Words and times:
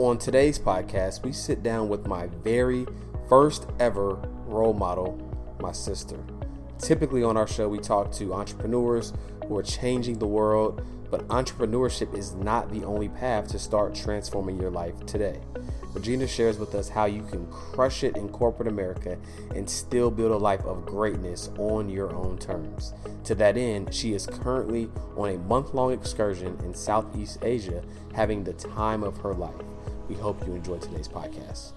On 0.00 0.18
today's 0.18 0.58
podcast, 0.58 1.22
we 1.22 1.30
sit 1.30 1.62
down 1.62 1.88
with 1.88 2.08
my 2.08 2.26
very 2.42 2.84
first 3.28 3.68
ever 3.78 4.14
role 4.44 4.72
model, 4.72 5.16
my 5.60 5.70
sister. 5.70 6.18
Typically, 6.80 7.22
on 7.22 7.36
our 7.36 7.46
show, 7.46 7.68
we 7.68 7.78
talk 7.78 8.10
to 8.14 8.34
entrepreneurs 8.34 9.12
who 9.46 9.56
are 9.56 9.62
changing 9.62 10.18
the 10.18 10.26
world, 10.26 10.84
but 11.12 11.28
entrepreneurship 11.28 12.12
is 12.12 12.34
not 12.34 12.72
the 12.72 12.82
only 12.82 13.08
path 13.08 13.46
to 13.50 13.58
start 13.60 13.94
transforming 13.94 14.60
your 14.60 14.72
life 14.72 14.98
today. 15.06 15.40
Regina 15.92 16.26
shares 16.26 16.58
with 16.58 16.74
us 16.74 16.88
how 16.88 17.04
you 17.04 17.22
can 17.22 17.46
crush 17.46 18.02
it 18.02 18.16
in 18.16 18.28
corporate 18.28 18.66
America 18.66 19.16
and 19.54 19.70
still 19.70 20.10
build 20.10 20.32
a 20.32 20.36
life 20.36 20.64
of 20.64 20.84
greatness 20.84 21.50
on 21.56 21.88
your 21.88 22.12
own 22.16 22.36
terms. 22.36 22.94
To 23.22 23.36
that 23.36 23.56
end, 23.56 23.94
she 23.94 24.12
is 24.12 24.26
currently 24.26 24.90
on 25.16 25.28
a 25.28 25.38
month 25.38 25.72
long 25.72 25.92
excursion 25.92 26.58
in 26.64 26.74
Southeast 26.74 27.38
Asia, 27.42 27.80
having 28.12 28.42
the 28.42 28.54
time 28.54 29.04
of 29.04 29.18
her 29.18 29.32
life. 29.32 29.54
We 30.08 30.14
hope 30.16 30.46
you 30.46 30.52
enjoy 30.52 30.78
today's 30.78 31.08
podcast. 31.08 31.72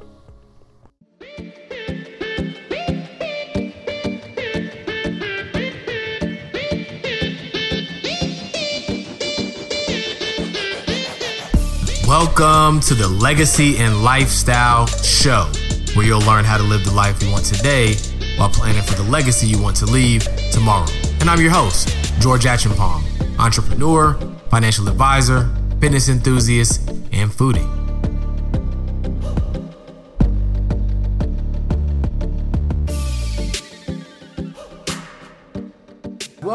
Welcome 12.06 12.82
to 12.82 12.96
the 12.96 13.08
Legacy 13.08 13.78
and 13.78 14.04
Lifestyle 14.04 14.88
Show, 14.88 15.50
where 15.94 16.06
you'll 16.06 16.20
learn 16.22 16.44
how 16.44 16.58
to 16.58 16.64
live 16.64 16.84
the 16.84 16.92
life 16.92 17.24
you 17.24 17.32
want 17.32 17.46
today 17.46 17.96
while 18.38 18.50
planning 18.50 18.84
for 18.84 18.96
the 18.96 19.04
legacy 19.04 19.48
you 19.48 19.62
want 19.62 19.78
to 19.78 19.86
leave 19.86 20.28
tomorrow. 20.52 20.88
And 21.22 21.30
I'm 21.30 21.40
your 21.40 21.52
host, 21.52 21.90
George 22.20 22.44
Acheampong, 22.44 23.40
entrepreneur, 23.40 24.16
financial 24.50 24.90
advisor, 24.90 25.50
fitness 25.80 26.10
enthusiast, 26.10 26.90
and 27.12 27.32
foodie. 27.32 27.77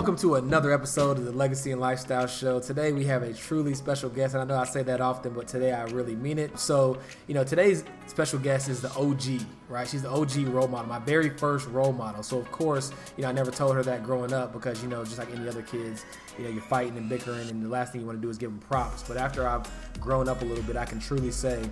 Welcome 0.03 0.17
to 0.17 0.35
another 0.35 0.73
episode 0.73 1.17
of 1.17 1.25
the 1.25 1.31
Legacy 1.31 1.71
and 1.71 1.81
Lifestyle 1.81 2.27
Show. 2.27 2.59
Today 2.59 2.91
we 2.91 3.05
have 3.05 3.23
a 3.23 3.33
truly 3.33 3.73
special 3.73 4.11
guest, 4.11 4.35
and 4.35 4.43
I 4.43 4.45
know 4.45 4.61
I 4.61 4.65
say 4.65 4.83
that 4.83 5.01
often, 5.01 5.33
but 5.33 5.47
today 5.47 5.73
I 5.73 5.85
really 5.85 6.17
mean 6.17 6.41
it. 6.41 6.59
So, 6.59 6.99
you 7.29 7.35
know, 7.35 7.45
today's 7.45 7.85
special 8.09 8.41
guest 8.41 8.69
is 8.69 8.81
the 8.81 8.91
OG, 8.95 9.47
right? 9.69 9.87
She's 9.87 10.03
the 10.03 10.11
OG 10.11 10.49
role 10.49 10.67
model, 10.67 10.89
my 10.89 10.99
very 10.99 11.31
first 11.31 11.69
role 11.69 11.93
model. 11.93 12.25
So, 12.25 12.39
of 12.39 12.51
course, 12.51 12.91
you 13.17 13.23
know, 13.23 13.29
I 13.29 13.33
never 13.33 13.53
told 13.53 13.77
her 13.77 13.85
that 13.85 14.03
growing 14.03 14.33
up 14.33 14.53
because, 14.53 14.83
you 14.83 14.89
know, 14.89 15.05
just 15.05 15.19
like 15.19 15.33
any 15.33 15.49
other 15.49 15.63
kids, 15.63 16.05
you 16.37 16.47
know, 16.47 16.51
you're 16.51 16.63
fighting 16.63 16.99
and 16.99 17.09
bickering, 17.09 17.49
and 17.49 17.65
the 17.65 17.69
last 17.69 17.93
thing 17.93 18.01
you 18.01 18.07
want 18.09 18.19
to 18.19 18.23
do 18.23 18.29
is 18.29 18.39
give 18.39 18.51
them 18.51 18.59
props. 18.59 19.05
But 19.05 19.19
after 19.19 19.47
I've 19.47 19.71
grown 20.01 20.29
up 20.29 20.43
a 20.43 20.45
little 20.45 20.65
bit, 20.65 20.77
I 20.77 20.85
can 20.85 20.99
truly 20.99 21.31
say 21.31 21.63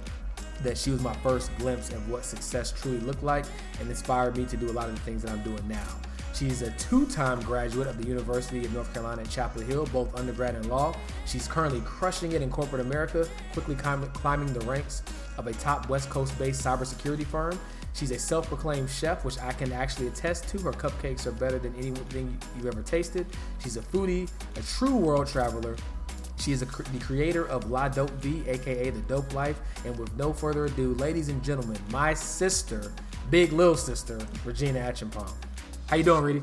that 0.63 0.79
she 0.79 0.93
was 0.93 1.03
my 1.03 1.15
first 1.15 1.51
glimpse 1.59 1.89
of 1.91 2.09
what 2.09 2.25
success 2.25 2.71
truly 2.71 3.01
looked 3.01 3.25
like 3.25 3.47
and 3.81 3.91
inspired 3.91 4.37
me 4.37 4.45
to 4.45 4.57
do 4.57 4.71
a 4.71 4.73
lot 4.73 4.89
of 4.89 4.95
the 4.95 5.01
things 5.01 5.23
that 5.23 5.33
I'm 5.33 5.43
doing 5.43 5.67
now. 5.67 5.89
She's 6.41 6.63
a 6.63 6.71
two 6.79 7.05
time 7.05 7.39
graduate 7.43 7.87
of 7.87 7.99
the 7.99 8.09
University 8.09 8.65
of 8.65 8.73
North 8.73 8.91
Carolina 8.95 9.21
at 9.21 9.29
Chapel 9.29 9.61
Hill, 9.61 9.87
both 9.93 10.19
undergrad 10.19 10.55
and 10.55 10.65
law. 10.71 10.97
She's 11.27 11.47
currently 11.47 11.83
crushing 11.85 12.33
it 12.33 12.41
in 12.41 12.49
corporate 12.49 12.81
America, 12.81 13.29
quickly 13.53 13.75
climbing 13.75 14.51
the 14.55 14.61
ranks 14.61 15.03
of 15.37 15.49
a 15.49 15.53
top 15.53 15.91
West 15.91 16.09
Coast 16.09 16.39
based 16.39 16.65
cybersecurity 16.65 17.27
firm. 17.27 17.61
She's 17.93 18.11
a 18.11 18.19
self 18.19 18.49
proclaimed 18.49 18.89
chef, 18.89 19.23
which 19.23 19.39
I 19.39 19.53
can 19.53 19.71
actually 19.71 20.07
attest 20.07 20.49
to. 20.49 20.59
Her 20.61 20.73
cupcakes 20.73 21.27
are 21.27 21.33
better 21.33 21.59
than 21.59 21.75
anything 21.75 22.39
you've 22.57 22.65
ever 22.65 22.81
tasted. 22.81 23.27
She's 23.63 23.77
a 23.77 23.83
foodie, 23.83 24.31
a 24.57 24.63
true 24.63 24.97
world 24.97 25.27
traveler. 25.27 25.77
She 26.39 26.53
is 26.53 26.63
a, 26.63 26.65
the 26.65 27.01
creator 27.01 27.47
of 27.49 27.71
La 27.71 27.91
Dope 27.91 28.13
Vie, 28.13 28.51
aka 28.51 28.89
The 28.89 29.01
Dope 29.01 29.35
Life. 29.35 29.61
And 29.85 29.95
with 29.99 30.17
no 30.17 30.33
further 30.33 30.65
ado, 30.65 30.95
ladies 30.95 31.29
and 31.29 31.45
gentlemen, 31.45 31.77
my 31.91 32.15
sister, 32.15 32.91
big 33.29 33.53
little 33.53 33.77
sister, 33.77 34.19
Regina 34.47 34.81
Acheampong. 34.81 35.35
How 35.91 35.97
you 35.97 36.05
doing, 36.05 36.23
Reedy? 36.23 36.43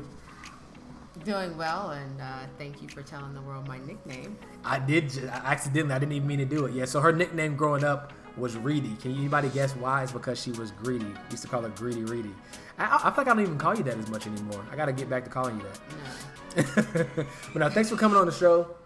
Doing 1.24 1.56
well, 1.56 1.92
and 1.92 2.20
uh, 2.20 2.40
thank 2.58 2.82
you 2.82 2.88
for 2.88 3.00
telling 3.00 3.32
the 3.32 3.40
world 3.40 3.66
my 3.66 3.78
nickname. 3.78 4.36
I 4.62 4.78
did 4.78 5.10
I 5.24 5.36
accidentally. 5.52 5.94
I 5.94 5.98
didn't 5.98 6.12
even 6.12 6.28
mean 6.28 6.40
to 6.40 6.44
do 6.44 6.66
it. 6.66 6.74
Yeah. 6.74 6.84
So 6.84 7.00
her 7.00 7.12
nickname 7.12 7.56
growing 7.56 7.82
up 7.82 8.12
was 8.36 8.58
Reedy. 8.58 8.94
Can 9.00 9.16
anybody 9.16 9.48
guess 9.48 9.74
why? 9.74 10.02
It's 10.02 10.12
because 10.12 10.38
she 10.38 10.50
was 10.50 10.72
greedy. 10.72 11.06
We 11.06 11.30
used 11.30 11.44
to 11.44 11.48
call 11.48 11.62
her 11.62 11.70
Greedy 11.70 12.04
Reedy. 12.04 12.28
I, 12.76 12.96
I, 12.96 12.98
feel 12.98 13.12
like 13.16 13.26
I 13.26 13.30
don't 13.32 13.40
even 13.40 13.56
call 13.56 13.74
you 13.74 13.82
that 13.84 13.96
as 13.96 14.10
much 14.10 14.26
anymore. 14.26 14.62
I 14.70 14.76
got 14.76 14.84
to 14.84 14.92
get 14.92 15.08
back 15.08 15.24
to 15.24 15.30
calling 15.30 15.58
you 15.58 15.64
that. 15.64 17.06
No. 17.16 17.24
but 17.54 17.58
now, 17.58 17.70
thanks 17.70 17.88
for 17.88 17.96
coming 17.96 18.18
on 18.18 18.26
the 18.26 18.32
show. 18.32 18.76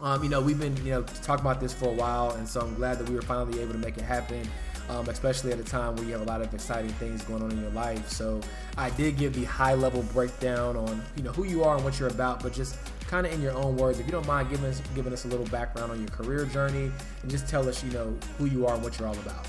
Um, 0.00 0.22
you 0.22 0.30
know, 0.30 0.40
we've 0.40 0.60
been 0.60 0.76
you 0.86 0.92
know 0.92 1.02
talking 1.02 1.44
about 1.44 1.58
this 1.58 1.74
for 1.74 1.86
a 1.86 1.94
while, 1.94 2.30
and 2.30 2.48
so 2.48 2.60
I'm 2.60 2.76
glad 2.76 3.00
that 3.00 3.08
we 3.08 3.16
were 3.16 3.22
finally 3.22 3.60
able 3.60 3.72
to 3.72 3.78
make 3.78 3.98
it 3.98 4.04
happen 4.04 4.48
um, 4.88 5.08
especially 5.08 5.52
at 5.52 5.58
a 5.58 5.64
time 5.64 5.96
where 5.96 6.04
you 6.04 6.12
have 6.12 6.22
a 6.22 6.24
lot 6.24 6.40
of 6.40 6.52
exciting 6.54 6.90
things 6.92 7.22
going 7.22 7.42
on 7.42 7.50
in 7.50 7.60
your 7.60 7.70
life. 7.70 8.08
So 8.08 8.40
I 8.76 8.90
did 8.90 9.16
give 9.16 9.34
the 9.34 9.44
high 9.44 9.74
level 9.74 10.02
breakdown 10.12 10.76
on 10.76 11.02
you 11.16 11.22
know 11.22 11.32
who 11.32 11.44
you 11.44 11.64
are 11.64 11.76
and 11.76 11.84
what 11.84 11.98
you're 11.98 12.08
about, 12.08 12.42
but 12.42 12.52
just 12.52 12.76
kind 13.06 13.26
of 13.26 13.32
in 13.32 13.42
your 13.42 13.52
own 13.52 13.76
words, 13.76 13.98
if 13.98 14.06
you 14.06 14.12
don't 14.12 14.26
mind 14.26 14.50
giving 14.50 14.66
us 14.66 14.80
giving 14.94 15.12
us 15.12 15.24
a 15.24 15.28
little 15.28 15.46
background 15.46 15.92
on 15.92 15.98
your 15.98 16.08
career 16.08 16.44
journey 16.46 16.90
and 17.22 17.30
just 17.30 17.48
tell 17.48 17.68
us 17.68 17.84
you 17.84 17.90
know 17.90 18.16
who 18.38 18.46
you 18.46 18.66
are 18.66 18.74
and 18.74 18.82
what 18.82 18.98
you're 18.98 19.08
all 19.08 19.18
about. 19.18 19.46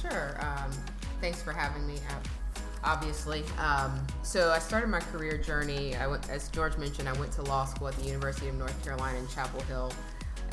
Sure. 0.00 0.38
Um, 0.40 0.70
thanks 1.20 1.42
for 1.42 1.52
having 1.52 1.86
me. 1.86 1.96
Obviously, 2.84 3.42
um, 3.58 4.06
so 4.22 4.52
I 4.52 4.60
started 4.60 4.88
my 4.88 5.00
career 5.00 5.36
journey. 5.36 5.96
I 5.96 6.06
went, 6.06 6.30
as 6.30 6.48
George 6.50 6.76
mentioned, 6.78 7.08
I 7.08 7.18
went 7.18 7.32
to 7.32 7.42
law 7.42 7.64
school 7.64 7.88
at 7.88 7.96
the 7.96 8.04
University 8.04 8.48
of 8.48 8.54
North 8.54 8.80
Carolina 8.84 9.18
in 9.18 9.26
Chapel 9.26 9.60
Hill 9.62 9.90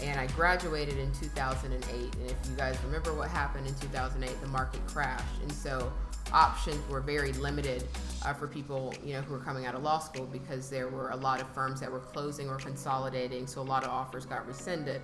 and 0.03 0.19
I 0.19 0.27
graduated 0.27 0.97
in 0.97 1.11
2008. 1.13 2.15
And 2.15 2.29
if 2.29 2.37
you 2.49 2.55
guys 2.57 2.77
remember 2.85 3.13
what 3.13 3.29
happened 3.29 3.67
in 3.67 3.73
2008, 3.75 4.41
the 4.41 4.47
market 4.47 4.85
crashed, 4.87 5.41
and 5.41 5.51
so 5.51 5.91
options 6.31 6.77
were 6.89 7.01
very 7.01 7.31
limited 7.33 7.83
uh, 8.25 8.33
for 8.33 8.47
people 8.47 8.93
you 9.03 9.13
know 9.13 9.21
who 9.21 9.33
were 9.33 9.39
coming 9.39 9.65
out 9.65 9.75
of 9.75 9.83
law 9.83 9.99
school 9.99 10.25
because 10.25 10.69
there 10.69 10.87
were 10.87 11.09
a 11.11 11.15
lot 11.15 11.39
of 11.41 11.47
firms 11.49 11.79
that 11.79 11.91
were 11.91 11.99
closing 11.99 12.49
or 12.49 12.57
consolidating, 12.57 13.47
so 13.47 13.61
a 13.61 13.63
lot 13.63 13.83
of 13.83 13.89
offers 13.89 14.25
got 14.25 14.45
rescinded. 14.47 15.01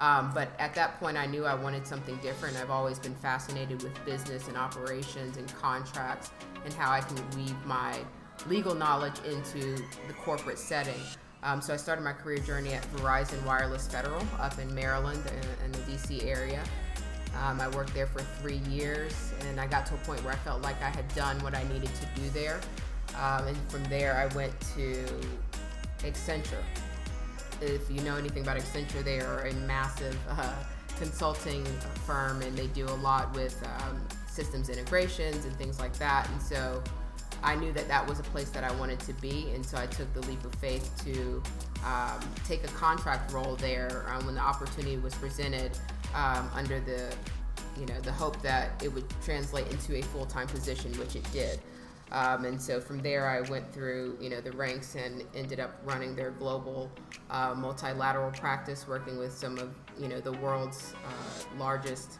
Um, 0.00 0.32
but 0.34 0.48
at 0.58 0.74
that 0.74 0.98
point, 0.98 1.18
I 1.18 1.26
knew 1.26 1.44
I 1.44 1.54
wanted 1.54 1.86
something 1.86 2.16
different. 2.18 2.56
I've 2.56 2.70
always 2.70 2.98
been 2.98 3.14
fascinated 3.14 3.82
with 3.82 4.04
business 4.06 4.48
and 4.48 4.56
operations 4.56 5.36
and 5.36 5.54
contracts 5.56 6.30
and 6.64 6.72
how 6.72 6.90
I 6.90 7.00
can 7.00 7.16
weave 7.36 7.56
my 7.66 7.98
legal 8.46 8.74
knowledge 8.74 9.18
into 9.26 9.76
the 10.06 10.14
corporate 10.24 10.58
setting. 10.58 11.00
Um, 11.42 11.60
so 11.60 11.72
I 11.72 11.76
started 11.76 12.02
my 12.02 12.12
career 12.12 12.38
journey 12.38 12.74
at 12.74 12.82
Verizon 12.92 13.42
Wireless 13.46 13.86
Federal 13.86 14.26
up 14.38 14.58
in 14.58 14.74
Maryland 14.74 15.22
in, 15.26 15.64
in 15.64 15.72
the 15.72 15.78
DC 15.78 16.26
area. 16.26 16.62
Um, 17.42 17.60
I 17.60 17.68
worked 17.68 17.94
there 17.94 18.06
for 18.06 18.20
three 18.40 18.60
years, 18.68 19.32
and 19.48 19.60
I 19.60 19.66
got 19.66 19.86
to 19.86 19.94
a 19.94 19.98
point 19.98 20.22
where 20.24 20.34
I 20.34 20.36
felt 20.38 20.62
like 20.62 20.80
I 20.82 20.90
had 20.90 21.06
done 21.14 21.38
what 21.42 21.54
I 21.54 21.62
needed 21.64 21.90
to 21.94 22.20
do 22.20 22.28
there. 22.30 22.60
Um, 23.18 23.46
and 23.46 23.56
from 23.70 23.84
there, 23.84 24.16
I 24.16 24.34
went 24.34 24.52
to 24.76 25.04
Accenture. 26.00 26.62
If 27.60 27.90
you 27.90 28.00
know 28.02 28.16
anything 28.16 28.42
about 28.42 28.58
Accenture, 28.58 29.02
they 29.02 29.20
are 29.20 29.46
a 29.46 29.54
massive 29.54 30.18
uh, 30.28 30.54
consulting 30.98 31.64
firm, 32.06 32.42
and 32.42 32.56
they 32.56 32.66
do 32.68 32.86
a 32.86 32.98
lot 33.00 33.34
with 33.34 33.62
um, 33.78 34.00
systems 34.26 34.68
integrations 34.68 35.44
and 35.44 35.54
things 35.56 35.78
like 35.78 35.94
that. 35.98 36.28
And 36.30 36.42
so 36.42 36.82
I 37.42 37.54
knew 37.56 37.72
that 37.72 37.88
that 37.88 38.06
was 38.06 38.20
a 38.20 38.24
place 38.24 38.50
that 38.50 38.64
I 38.64 38.72
wanted 38.72 39.00
to 39.00 39.12
be, 39.14 39.50
and 39.54 39.64
so 39.64 39.78
I 39.78 39.86
took 39.86 40.12
the 40.12 40.20
leap 40.22 40.44
of 40.44 40.54
faith 40.56 40.92
to 41.04 41.42
um, 41.84 42.20
take 42.46 42.64
a 42.64 42.68
contract 42.68 43.32
role 43.32 43.56
there 43.56 44.06
um, 44.08 44.26
when 44.26 44.34
the 44.34 44.40
opportunity 44.40 44.96
was 44.98 45.14
presented, 45.14 45.78
um, 46.14 46.50
under 46.54 46.80
the, 46.80 47.14
you 47.78 47.86
know, 47.86 47.98
the 48.00 48.12
hope 48.12 48.40
that 48.42 48.82
it 48.82 48.92
would 48.92 49.08
translate 49.22 49.70
into 49.70 49.96
a 49.96 50.02
full 50.02 50.26
time 50.26 50.46
position, 50.46 50.92
which 50.98 51.16
it 51.16 51.30
did. 51.32 51.60
Um, 52.12 52.44
and 52.44 52.60
so 52.60 52.80
from 52.80 53.00
there, 53.00 53.28
I 53.28 53.40
went 53.48 53.72
through, 53.72 54.18
you 54.20 54.30
know, 54.30 54.40
the 54.40 54.52
ranks 54.52 54.96
and 54.96 55.22
ended 55.34 55.60
up 55.60 55.80
running 55.84 56.16
their 56.16 56.32
global 56.32 56.90
uh, 57.30 57.54
multilateral 57.56 58.32
practice, 58.32 58.86
working 58.88 59.16
with 59.16 59.32
some 59.32 59.58
of, 59.58 59.72
you 59.98 60.08
know, 60.08 60.20
the 60.20 60.32
world's 60.32 60.94
uh, 61.06 61.58
largest 61.58 62.18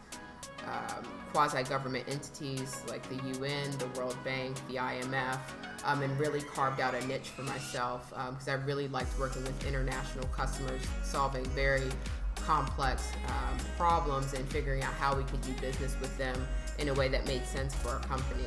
um, 0.67 1.05
quasi 1.33 1.63
government 1.65 2.05
entities 2.09 2.83
like 2.89 3.07
the 3.09 3.17
UN, 3.39 3.71
the 3.79 3.87
World 3.99 4.17
Bank, 4.25 4.57
the 4.69 4.77
IMF, 4.77 5.39
um, 5.85 6.03
and 6.03 6.19
really 6.19 6.41
carved 6.41 6.81
out 6.81 6.95
a 6.95 7.07
niche 7.07 7.29
for 7.29 7.43
myself 7.43 8.11
because 8.11 8.49
um, 8.49 8.61
I 8.61 8.65
really 8.65 8.89
liked 8.89 9.19
working 9.19 9.43
with 9.43 9.67
international 9.67 10.27
customers, 10.29 10.83
solving 11.03 11.45
very 11.47 11.89
complex 12.37 13.13
um, 13.27 13.59
problems 13.77 14.33
and 14.35 14.49
figuring 14.49 14.83
out 14.83 14.93
how 14.95 15.15
we 15.15 15.23
could 15.25 15.41
do 15.43 15.53
business 15.61 15.97
with 16.01 16.17
them 16.19 16.37
in 16.79 16.89
a 16.89 16.95
way 16.95 17.09
that 17.09 17.27
made 17.27 17.45
sense 17.45 17.75
for 17.75 17.91
our 17.91 18.01
company. 18.01 18.45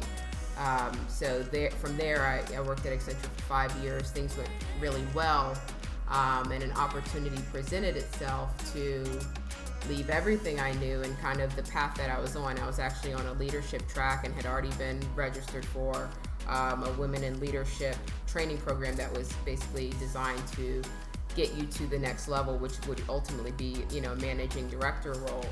Um, 0.58 0.92
so 1.08 1.42
there, 1.44 1.72
from 1.72 1.98
there, 1.98 2.22
I, 2.22 2.56
I, 2.56 2.62
worked 2.62 2.86
at 2.86 2.94
Accenture 2.94 3.16
for 3.16 3.42
five 3.44 3.76
years. 3.78 4.12
Things 4.12 4.38
went 4.38 4.50
really 4.80 5.04
well, 5.16 5.58
um, 6.10 6.52
and 6.52 6.62
an 6.64 6.72
opportunity 6.74 7.42
presented 7.52 7.98
itself 7.98 8.52
to 8.74 9.04
leave 9.90 10.10
everything 10.10 10.60
I 10.60 10.74
knew 10.74 11.02
and 11.02 11.20
kind 11.20 11.42
of 11.42 11.56
the 11.56 11.64
path 11.64 11.96
that 11.96 12.10
I 12.10 12.20
was 12.20 12.36
on. 12.36 12.58
I 12.60 12.66
was 12.66 12.80
actually 12.80 13.14
on 13.14 13.26
a 13.26 13.34
leadership 13.34 13.88
track 13.88 14.26
and 14.26 14.34
had 14.34 14.46
already 14.46 14.72
been 14.72 15.00
registered 15.16 15.66
for 15.66 16.10
um, 16.48 16.84
a 16.84 16.92
women 16.94 17.24
in 17.24 17.40
leadership 17.40 17.96
training 18.28 18.58
program 18.58 18.96
that 18.96 19.12
was 19.16 19.32
basically 19.46 19.92
designed 20.00 20.46
to 20.54 20.82
get 21.36 21.54
you 21.56 21.66
to 21.66 21.88
the 21.88 21.98
next 21.98 22.28
level, 22.28 22.58
which 22.58 22.74
would 22.88 23.02
ultimately 23.10 23.52
be, 23.52 23.84
you 23.92 24.02
know, 24.02 24.16
managing 24.16 24.68
director 24.70 25.14
role. 25.14 25.46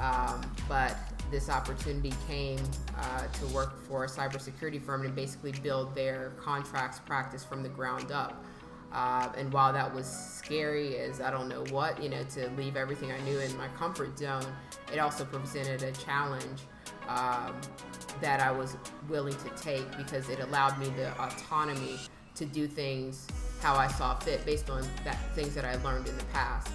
Um, 0.00 0.42
but 0.68 0.96
this 1.30 1.48
opportunity 1.48 2.12
came 2.28 2.60
uh, 2.98 3.26
to 3.26 3.46
work 3.46 3.80
for 3.88 4.04
a 4.04 4.08
cybersecurity 4.08 4.80
firm 4.80 5.04
and 5.04 5.14
basically 5.14 5.52
build 5.52 5.94
their 5.94 6.32
contracts 6.38 7.00
practice 7.00 7.44
from 7.44 7.62
the 7.62 7.68
ground 7.68 8.12
up. 8.12 8.44
Uh, 8.92 9.28
and 9.36 9.52
while 9.52 9.72
that 9.72 9.94
was 9.94 10.06
scary 10.06 10.96
as 10.96 11.20
I 11.20 11.30
don't 11.30 11.48
know 11.48 11.64
what, 11.70 12.02
you 12.02 12.08
know, 12.08 12.22
to 12.34 12.48
leave 12.50 12.76
everything 12.76 13.12
I 13.12 13.20
knew 13.20 13.38
in 13.38 13.54
my 13.56 13.68
comfort 13.68 14.18
zone, 14.18 14.44
it 14.92 14.98
also 14.98 15.24
presented 15.24 15.82
a 15.82 15.92
challenge 15.92 16.60
um, 17.08 17.54
that 18.20 18.40
I 18.40 18.50
was 18.50 18.76
willing 19.08 19.34
to 19.34 19.50
take 19.62 19.96
because 19.96 20.28
it 20.28 20.40
allowed 20.40 20.78
me 20.78 20.88
the 20.96 21.12
autonomy 21.20 21.98
to 22.36 22.44
do 22.44 22.66
things 22.66 23.26
how 23.60 23.74
I 23.74 23.88
saw 23.88 24.14
fit 24.18 24.44
based 24.44 24.70
on 24.70 24.86
that 25.04 25.18
things 25.34 25.54
that 25.54 25.64
I 25.64 25.76
learned 25.82 26.08
in 26.08 26.16
the 26.16 26.24
past. 26.26 26.68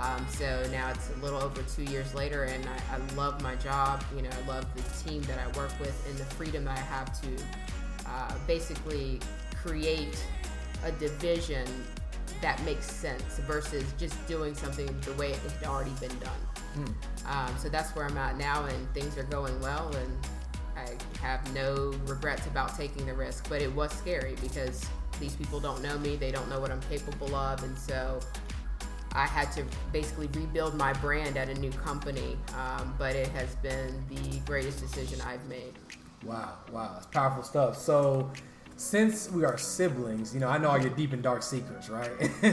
Um, 0.00 0.26
so 0.30 0.66
now 0.72 0.90
it's 0.90 1.10
a 1.10 1.22
little 1.22 1.40
over 1.40 1.62
two 1.62 1.84
years 1.84 2.14
later, 2.14 2.44
and 2.44 2.66
I, 2.66 2.96
I, 2.96 3.14
love 3.14 3.42
my 3.42 3.54
job. 3.56 4.02
You 4.16 4.22
know, 4.22 4.30
I 4.30 4.48
love 4.48 4.66
the 4.74 4.82
team 5.04 5.20
that 5.24 5.38
I 5.38 5.46
work 5.58 5.70
with 5.78 6.06
and 6.08 6.16
the 6.16 6.24
freedom 6.24 6.64
that 6.64 6.78
I 6.78 6.80
have 6.80 7.20
to 7.20 7.28
uh, 8.06 8.34
basically 8.46 9.20
create 9.54 10.24
a 10.84 10.92
division 10.92 11.66
that 12.40 12.62
makes 12.64 12.90
sense 12.90 13.38
versus 13.46 13.84
just 13.98 14.26
doing 14.26 14.54
something 14.54 14.86
the 15.02 15.12
way 15.12 15.30
it 15.30 15.38
had 15.38 15.68
already 15.68 15.92
been 16.00 16.16
done. 16.18 16.40
Mm. 16.76 16.94
Um, 17.26 17.56
so 17.56 17.68
that's 17.68 17.94
where 17.94 18.04
I'm 18.04 18.18
at 18.18 18.36
now, 18.36 18.64
and 18.64 18.94
things 18.94 19.16
are 19.16 19.24
going 19.24 19.58
well, 19.60 19.94
and 19.94 20.26
I 20.76 21.20
have 21.20 21.52
no 21.54 21.94
regrets 22.06 22.46
about 22.46 22.76
taking 22.76 23.06
the 23.06 23.14
risk. 23.14 23.48
But 23.48 23.62
it 23.62 23.72
was 23.74 23.92
scary 23.92 24.34
because 24.40 24.84
these 25.20 25.36
people 25.36 25.60
don't 25.60 25.82
know 25.82 25.98
me, 25.98 26.16
they 26.16 26.32
don't 26.32 26.48
know 26.48 26.60
what 26.60 26.70
I'm 26.70 26.82
capable 26.82 27.34
of, 27.34 27.62
and 27.62 27.78
so 27.78 28.18
I 29.12 29.26
had 29.26 29.52
to 29.52 29.64
basically 29.92 30.28
rebuild 30.34 30.74
my 30.74 30.92
brand 30.94 31.36
at 31.36 31.48
a 31.48 31.54
new 31.54 31.70
company. 31.70 32.36
Um, 32.56 32.94
but 32.98 33.14
it 33.14 33.28
has 33.28 33.54
been 33.56 34.02
the 34.08 34.40
greatest 34.40 34.80
decision 34.80 35.20
I've 35.20 35.46
made. 35.46 35.74
Wow, 36.24 36.54
wow, 36.72 36.94
it's 36.96 37.06
powerful 37.06 37.42
stuff. 37.42 37.78
So 37.78 38.30
since 38.76 39.30
we 39.30 39.44
are 39.44 39.56
siblings, 39.58 40.34
you 40.34 40.40
know, 40.40 40.48
I 40.48 40.58
know 40.58 40.70
all 40.70 40.80
your 40.80 40.90
deep 40.90 41.12
and 41.12 41.22
dark 41.22 41.42
secrets, 41.42 41.88
right? 41.88 42.10
no, 42.42 42.52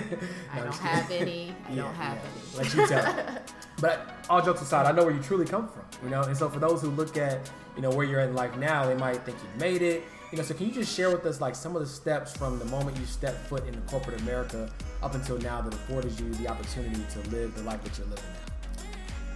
I 0.54 0.60
don't 0.60 0.76
have 0.76 1.12
any. 1.12 1.56
I 1.68 1.72
yeah, 1.72 1.82
don't 1.84 1.96
have 1.96 2.18
yeah. 2.18 2.60
any. 2.60 2.64
Let 2.64 2.76
you 2.76 2.88
tell. 2.88 3.38
but 3.82 4.26
all 4.30 4.42
jokes 4.42 4.62
aside, 4.62 4.86
I 4.86 4.92
know 4.92 5.06
where 5.06 5.14
you 5.14 5.22
truly 5.22 5.46
come 5.46 5.68
from, 5.68 5.86
you 6.04 6.10
know. 6.10 6.22
And 6.22 6.36
so 6.36 6.50
for 6.50 6.60
those 6.60 6.82
who 6.82 6.90
look 6.90 7.18
at, 7.18 7.50
you 7.76 7.82
know, 7.82 7.90
where 7.90 8.06
you're 8.06 8.22
in 8.22 8.36
life 8.36 8.56
now, 8.58 8.86
they 8.86 8.96
might 8.96 9.18
think 9.24 9.38
you've 9.44 9.62
made 9.62 9.82
it. 9.82 10.04
You 10.32 10.38
know, 10.38 10.44
so 10.44 10.54
can 10.54 10.68
you 10.68 10.72
just 10.72 10.96
share 10.96 11.10
with 11.10 11.26
us 11.26 11.42
like 11.42 11.56
some 11.56 11.76
of 11.76 11.82
the 11.82 11.88
steps 11.88 12.38
from 12.38 12.60
the 12.60 12.66
moment 12.66 12.98
you 12.98 13.06
stepped 13.06 13.48
foot 13.48 13.66
into 13.66 13.80
corporate 13.82 14.22
America 14.22 14.72
up 15.02 15.16
until 15.16 15.40
now 15.40 15.62
that 15.62 15.74
afforded 15.74 16.20
you 16.20 16.32
the 16.36 16.48
opportunity 16.48 17.04
to 17.14 17.30
live 17.30 17.56
the 17.56 17.64
life 17.64 17.84
that 17.84 17.98
you're 17.98 18.08
living 18.08 18.26
now? 18.26 18.50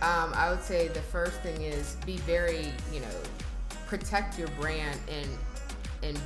Um, 0.03 0.33
I 0.35 0.51
would 0.51 0.61
say 0.61 0.89
the 0.89 1.01
first 1.01 1.39
thing 1.39 1.61
is 1.61 1.95
be 2.05 2.17
very, 2.17 2.67
you 2.91 2.99
know, 2.99 3.07
protect 3.87 4.37
your 4.37 4.49
brand 4.49 4.99
and 5.07 5.29
and 6.03 6.19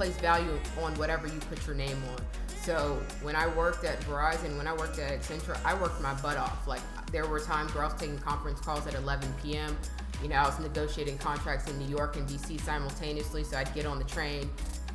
place 0.00 0.16
value 0.16 0.58
on 0.80 0.94
whatever 0.94 1.26
you 1.26 1.38
put 1.40 1.66
your 1.66 1.76
name 1.76 2.02
on. 2.12 2.16
So 2.62 2.98
when 3.20 3.36
I 3.36 3.46
worked 3.48 3.84
at 3.84 4.00
Verizon, 4.00 4.56
when 4.56 4.66
I 4.66 4.72
worked 4.72 4.98
at 4.98 5.20
Accenture, 5.20 5.62
I 5.62 5.74
worked 5.74 6.00
my 6.00 6.14
butt 6.22 6.38
off. 6.38 6.66
Like 6.66 6.80
there 7.12 7.26
were 7.26 7.38
times 7.38 7.74
where 7.74 7.84
I 7.84 7.88
was 7.88 8.00
taking 8.00 8.16
conference 8.16 8.60
calls 8.60 8.86
at 8.86 8.94
11 8.94 9.28
p.m. 9.42 9.76
You 10.22 10.30
know, 10.30 10.36
I 10.36 10.46
was 10.46 10.58
negotiating 10.58 11.18
contracts 11.18 11.70
in 11.70 11.78
New 11.78 11.94
York 11.94 12.16
and 12.16 12.26
DC 12.26 12.62
simultaneously. 12.62 13.44
So 13.44 13.58
I'd 13.58 13.74
get 13.74 13.84
on 13.84 13.98
the 13.98 14.06
train, 14.06 14.48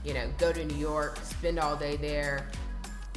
you 0.03 0.15
know, 0.15 0.27
go 0.39 0.51
to 0.51 0.65
New 0.65 0.77
York, 0.77 1.19
spend 1.21 1.59
all 1.59 1.75
day 1.75 1.97
there, 1.97 2.47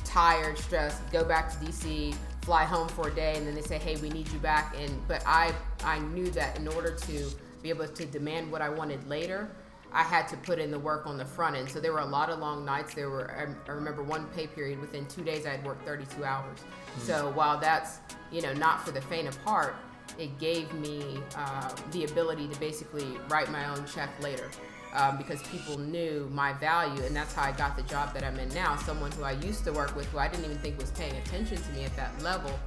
tired, 0.05 0.59
stressed, 0.59 1.11
go 1.11 1.25
back 1.25 1.51
to 1.53 1.57
DC, 1.65 2.15
fly 2.43 2.65
home 2.65 2.89
for 2.89 3.09
a 3.09 3.15
day, 3.15 3.33
and 3.37 3.47
then 3.47 3.55
they 3.55 3.63
say, 3.63 3.79
"Hey, 3.79 3.97
we 3.97 4.11
need 4.11 4.29
you 4.29 4.41
back." 4.41 4.75
And 4.79 5.09
but 5.09 5.23
I 5.27 5.55
I 5.85 6.01
knew 6.01 6.29
that 6.33 6.59
in 6.59 6.69
order 6.69 6.91
to 6.91 7.31
be 7.63 7.71
able 7.71 7.89
to 7.89 8.05
demand 8.05 8.53
what 8.53 8.61
I 8.61 8.69
wanted 8.69 9.09
later, 9.09 9.49
I 9.93 10.03
had 10.03 10.29
to 10.29 10.37
put 10.37 10.59
in 10.59 10.71
the 10.71 10.79
work 10.79 11.07
on 11.07 11.17
the 11.17 11.25
front 11.25 11.57
end. 11.57 11.71
So 11.71 11.81
there 11.81 11.93
were 11.93 12.01
a 12.01 12.07
lot 12.07 12.31
of 12.31 12.39
long 12.39 12.65
nights. 12.65 12.95
There 12.95 13.11
were, 13.11 13.31
I 13.69 13.71
remember 13.71 14.03
one 14.03 14.27
pay 14.35 14.47
period 14.47 14.81
within 14.81 15.07
two 15.07 15.23
days 15.23 15.47
I 15.47 15.51
had 15.51 15.65
worked 15.65 15.87
32 15.87 16.25
hours. 16.25 16.59
Mm-hmm. 16.59 17.01
So 17.01 17.31
while 17.35 17.59
that's, 17.59 17.99
you 18.31 18.43
know, 18.43 18.53
not 18.53 18.85
for 18.85 18.91
the 18.91 19.01
faint 19.01 19.29
of 19.29 19.37
heart, 19.39 19.75
it 20.19 20.39
gave 20.39 20.73
me 20.75 21.21
uh, 21.37 21.71
the 21.93 22.05
ability 22.05 22.49
to 22.49 22.61
basically 22.61 23.07
write 23.29 23.51
my 23.51 23.69
own 23.69 23.85
check 23.87 24.11
later. 24.23 24.51
Um, 24.95 25.19
because 25.19 25.43
people 25.43 25.79
knew 25.79 26.31
my 26.33 26.55
value, 26.55 27.03
and 27.03 27.15
that's 27.15 27.35
how 27.35 27.43
I 27.43 27.53
got 27.53 27.77
the 27.77 27.83
job 27.83 28.15
that 28.15 28.25
I'm 28.25 28.39
in 28.39 28.49
now. 28.55 28.75
Someone 28.77 29.13
who 29.13 29.23
I 29.23 29.33
used 29.33 29.65
to 29.65 29.73
work 29.73 29.95
with, 29.95 30.07
who 30.07 30.19
I 30.19 30.29
didn't 30.29 30.47
even 30.47 30.57
think 30.59 30.79
was 30.79 30.91
paying 30.93 31.15
attention 31.17 31.59
to 31.59 31.73
me 31.73 31.85
at 31.85 31.95
that 31.97 32.23
level, 32.23 32.59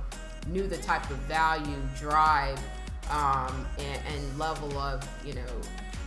knew 0.48 0.68
the 0.68 0.78
type 0.78 1.10
of 1.10 1.18
value, 1.18 1.76
drive, 1.98 2.60
um, 3.10 3.68
and, 3.80 4.02
and 4.08 4.40
level 4.40 4.78
of 4.78 5.08
you 5.26 5.34
know 5.34 5.42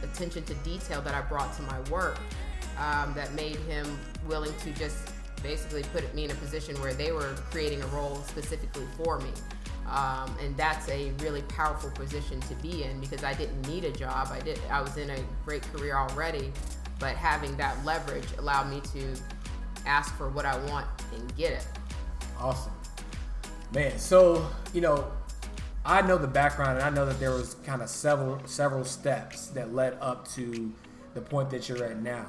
attention 0.05 0.45
to 0.45 0.55
detail 0.57 1.01
that 1.03 1.15
I 1.15 1.23
brought 1.23 1.55
to 1.57 1.63
my 1.63 1.81
work 1.91 2.19
um, 2.79 3.13
that 3.15 3.33
made 3.35 3.57
him 3.57 3.99
willing 4.27 4.55
to 4.59 4.73
just 4.73 5.11
basically 5.43 5.83
put 5.93 6.13
me 6.15 6.25
in 6.25 6.31
a 6.31 6.35
position 6.35 6.81
where 6.81 6.95
they 6.95 7.13
were 7.13 7.35
creating 7.51 7.83
a 7.83 7.87
role 7.89 8.17
specifically 8.27 8.87
for 8.97 9.19
me. 9.19 9.31
Um, 9.89 10.35
and 10.41 10.57
that's 10.57 10.89
a 10.89 11.11
really 11.21 11.43
powerful 11.43 11.91
position 11.91 12.41
to 12.43 12.55
be 12.57 12.85
in 12.85 13.01
because 13.01 13.23
I 13.23 13.35
didn't 13.35 13.69
need 13.69 13.85
a 13.85 13.93
job. 13.93 14.29
I 14.33 14.41
did. 14.41 14.59
I 14.71 14.81
was 14.81 14.97
in 14.97 15.11
a 15.11 15.19
great 15.45 15.63
career 15.75 15.97
already, 15.97 16.53
but 16.99 17.17
having 17.17 17.55
that 17.59 17.85
leverage 17.85 18.27
allowed 18.39 18.71
me 18.71 18.81
to 18.93 19.15
ask 19.87 20.17
for 20.17 20.31
what 20.31 20.47
I 20.47 20.57
want 20.71 20.87
and 21.15 21.37
get 21.37 21.53
it. 21.53 21.67
Awesome, 22.39 22.73
man. 23.73 23.99
So 23.99 24.47
you 24.73 24.81
know, 24.81 25.13
I 25.87 26.01
know 26.01 26.17
the 26.17 26.27
background, 26.27 26.79
and 26.79 26.87
I 26.87 26.89
know 26.89 27.05
that 27.05 27.21
there 27.21 27.33
was 27.33 27.57
kind 27.65 27.83
of 27.83 27.91
several 27.91 28.41
several 28.47 28.85
steps 28.85 29.49
that 29.49 29.75
led 29.75 29.99
up 30.01 30.27
to 30.29 30.73
the 31.13 31.21
point 31.21 31.51
that 31.51 31.69
you're 31.69 31.85
at 31.85 32.03
now. 32.03 32.27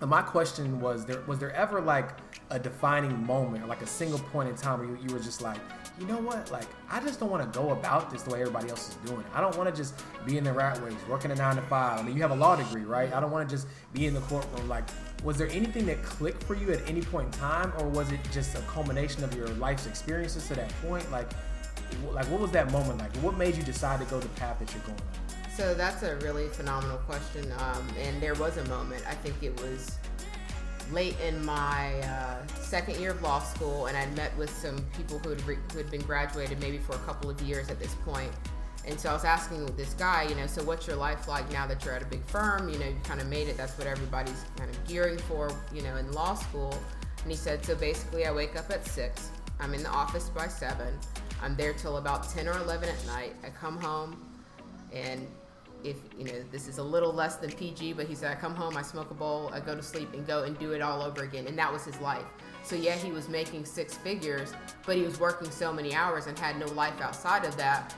And 0.00 0.10
my 0.10 0.22
question 0.22 0.80
was: 0.80 1.06
there 1.06 1.20
was 1.28 1.38
there 1.38 1.52
ever 1.52 1.80
like 1.80 2.10
a 2.50 2.58
defining 2.58 3.24
moment, 3.24 3.62
or 3.62 3.68
like 3.68 3.82
a 3.82 3.86
single 3.86 4.18
point 4.18 4.48
in 4.48 4.56
time 4.56 4.80
where 4.80 4.88
you, 4.88 4.98
you 5.06 5.14
were 5.14 5.20
just 5.20 5.40
like, 5.40 5.58
you 6.00 6.06
know 6.06 6.18
what? 6.18 6.50
Like, 6.50 6.66
I 6.90 6.98
just 6.98 7.20
don't 7.20 7.30
want 7.30 7.52
to 7.52 7.58
go 7.58 7.70
about 7.70 8.10
this 8.10 8.22
the 8.22 8.30
way 8.30 8.40
everybody 8.40 8.68
else 8.70 8.88
is 8.88 8.94
doing 9.08 9.20
it. 9.20 9.26
I 9.32 9.40
don't 9.40 9.56
want 9.56 9.68
to 9.68 9.74
just 9.74 10.02
be 10.26 10.36
in 10.36 10.42
the 10.42 10.52
rat 10.52 10.82
race, 10.82 10.94
working 11.08 11.30
a 11.30 11.36
nine 11.36 11.54
to 11.54 11.62
five. 11.62 12.00
I 12.00 12.02
mean, 12.02 12.16
you 12.16 12.22
have 12.22 12.32
a 12.32 12.36
law 12.36 12.56
degree, 12.56 12.82
right? 12.82 13.12
I 13.14 13.20
don't 13.20 13.30
want 13.30 13.48
to 13.48 13.54
just 13.54 13.68
be 13.92 14.06
in 14.06 14.14
the 14.14 14.20
courtroom. 14.22 14.68
Like, 14.68 14.84
was 15.22 15.38
there 15.38 15.48
anything 15.48 15.86
that 15.86 16.02
clicked 16.02 16.42
for 16.42 16.56
you 16.56 16.72
at 16.72 16.88
any 16.88 17.02
point 17.02 17.32
in 17.32 17.40
time, 17.40 17.72
or 17.78 17.88
was 17.88 18.10
it 18.10 18.18
just 18.32 18.56
a 18.56 18.60
culmination 18.62 19.22
of 19.22 19.32
your 19.36 19.46
life's 19.50 19.86
experiences 19.86 20.48
to 20.48 20.54
that 20.54 20.72
point? 20.82 21.08
Like, 21.12 21.30
like 22.12 22.26
what 22.26 22.40
was 22.40 22.50
that 22.52 22.70
moment 22.70 22.98
like? 22.98 23.14
What 23.16 23.36
made 23.36 23.56
you 23.56 23.62
decide 23.62 24.00
to 24.00 24.06
go 24.06 24.20
the 24.20 24.28
path 24.30 24.58
that 24.58 24.72
you're 24.72 24.82
going 24.82 24.98
on? 24.98 25.50
So 25.54 25.72
that's 25.74 26.02
a 26.02 26.16
really 26.16 26.48
phenomenal 26.48 26.98
question, 26.98 27.52
um, 27.58 27.86
and 27.98 28.20
there 28.20 28.34
was 28.34 28.56
a 28.56 28.64
moment. 28.64 29.04
I 29.08 29.14
think 29.14 29.42
it 29.42 29.58
was 29.60 29.98
late 30.92 31.18
in 31.20 31.44
my 31.44 31.94
uh, 32.00 32.46
second 32.60 32.98
year 32.98 33.12
of 33.12 33.22
law 33.22 33.40
school, 33.40 33.86
and 33.86 33.96
I 33.96 34.06
met 34.16 34.36
with 34.36 34.50
some 34.50 34.84
people 34.96 35.18
who 35.20 35.30
had, 35.30 35.46
re- 35.46 35.58
who 35.72 35.78
had 35.78 35.90
been 35.90 36.02
graduated 36.02 36.60
maybe 36.60 36.78
for 36.78 36.94
a 36.94 36.98
couple 37.00 37.30
of 37.30 37.40
years 37.42 37.70
at 37.70 37.78
this 37.78 37.94
point. 38.04 38.32
And 38.86 39.00
so 39.00 39.08
I 39.08 39.12
was 39.14 39.24
asking 39.24 39.64
this 39.76 39.94
guy, 39.94 40.24
you 40.24 40.34
know, 40.34 40.46
so 40.46 40.62
what's 40.62 40.86
your 40.86 40.96
life 40.96 41.26
like 41.26 41.50
now 41.50 41.66
that 41.66 41.84
you're 41.84 41.94
at 41.94 42.02
a 42.02 42.06
big 42.06 42.22
firm? 42.24 42.68
You 42.68 42.78
know, 42.78 42.86
you 42.86 42.96
kind 43.02 43.20
of 43.20 43.28
made 43.28 43.48
it. 43.48 43.56
That's 43.56 43.78
what 43.78 43.86
everybody's 43.86 44.44
kind 44.56 44.68
of 44.68 44.84
gearing 44.86 45.18
for, 45.18 45.50
you 45.72 45.82
know, 45.82 45.96
in 45.96 46.12
law 46.12 46.34
school. 46.34 46.76
And 47.22 47.30
he 47.30 47.36
said, 47.36 47.64
so 47.64 47.74
basically, 47.74 48.26
I 48.26 48.32
wake 48.32 48.56
up 48.56 48.70
at 48.70 48.86
six. 48.86 49.30
I'm 49.60 49.72
in 49.72 49.82
the 49.82 49.88
office 49.88 50.28
by 50.28 50.48
seven. 50.48 50.98
I'm 51.44 51.54
there 51.56 51.74
till 51.74 51.98
about 51.98 52.30
10 52.30 52.48
or 52.48 52.56
11 52.58 52.88
at 52.88 53.06
night. 53.06 53.34
I 53.44 53.50
come 53.50 53.76
home, 53.76 54.24
and 54.94 55.26
if 55.84 55.96
you 56.18 56.24
know 56.24 56.42
this 56.50 56.66
is 56.66 56.78
a 56.78 56.82
little 56.82 57.12
less 57.12 57.36
than 57.36 57.50
PG, 57.52 57.92
but 57.92 58.06
he 58.06 58.14
said 58.14 58.32
I 58.32 58.40
come 58.40 58.54
home, 58.54 58.78
I 58.78 58.82
smoke 58.82 59.10
a 59.10 59.14
bowl, 59.14 59.50
I 59.52 59.60
go 59.60 59.76
to 59.76 59.82
sleep, 59.82 60.14
and 60.14 60.26
go 60.26 60.44
and 60.44 60.58
do 60.58 60.72
it 60.72 60.80
all 60.80 61.02
over 61.02 61.22
again. 61.22 61.46
And 61.46 61.58
that 61.58 61.70
was 61.70 61.84
his 61.84 62.00
life. 62.00 62.24
So 62.62 62.76
yeah, 62.76 62.94
he 62.94 63.12
was 63.12 63.28
making 63.28 63.66
six 63.66 63.94
figures, 63.94 64.54
but 64.86 64.96
he 64.96 65.02
was 65.02 65.20
working 65.20 65.50
so 65.50 65.70
many 65.70 65.94
hours 65.94 66.28
and 66.28 66.38
had 66.38 66.58
no 66.58 66.66
life 66.68 66.98
outside 67.02 67.44
of 67.44 67.54
that. 67.58 67.94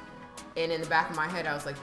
And 0.56 0.72
in 0.72 0.80
the 0.80 0.88
back 0.88 1.08
of 1.10 1.14
my 1.14 1.28
head, 1.28 1.46
I 1.46 1.54
was 1.54 1.66
like, 1.66 1.76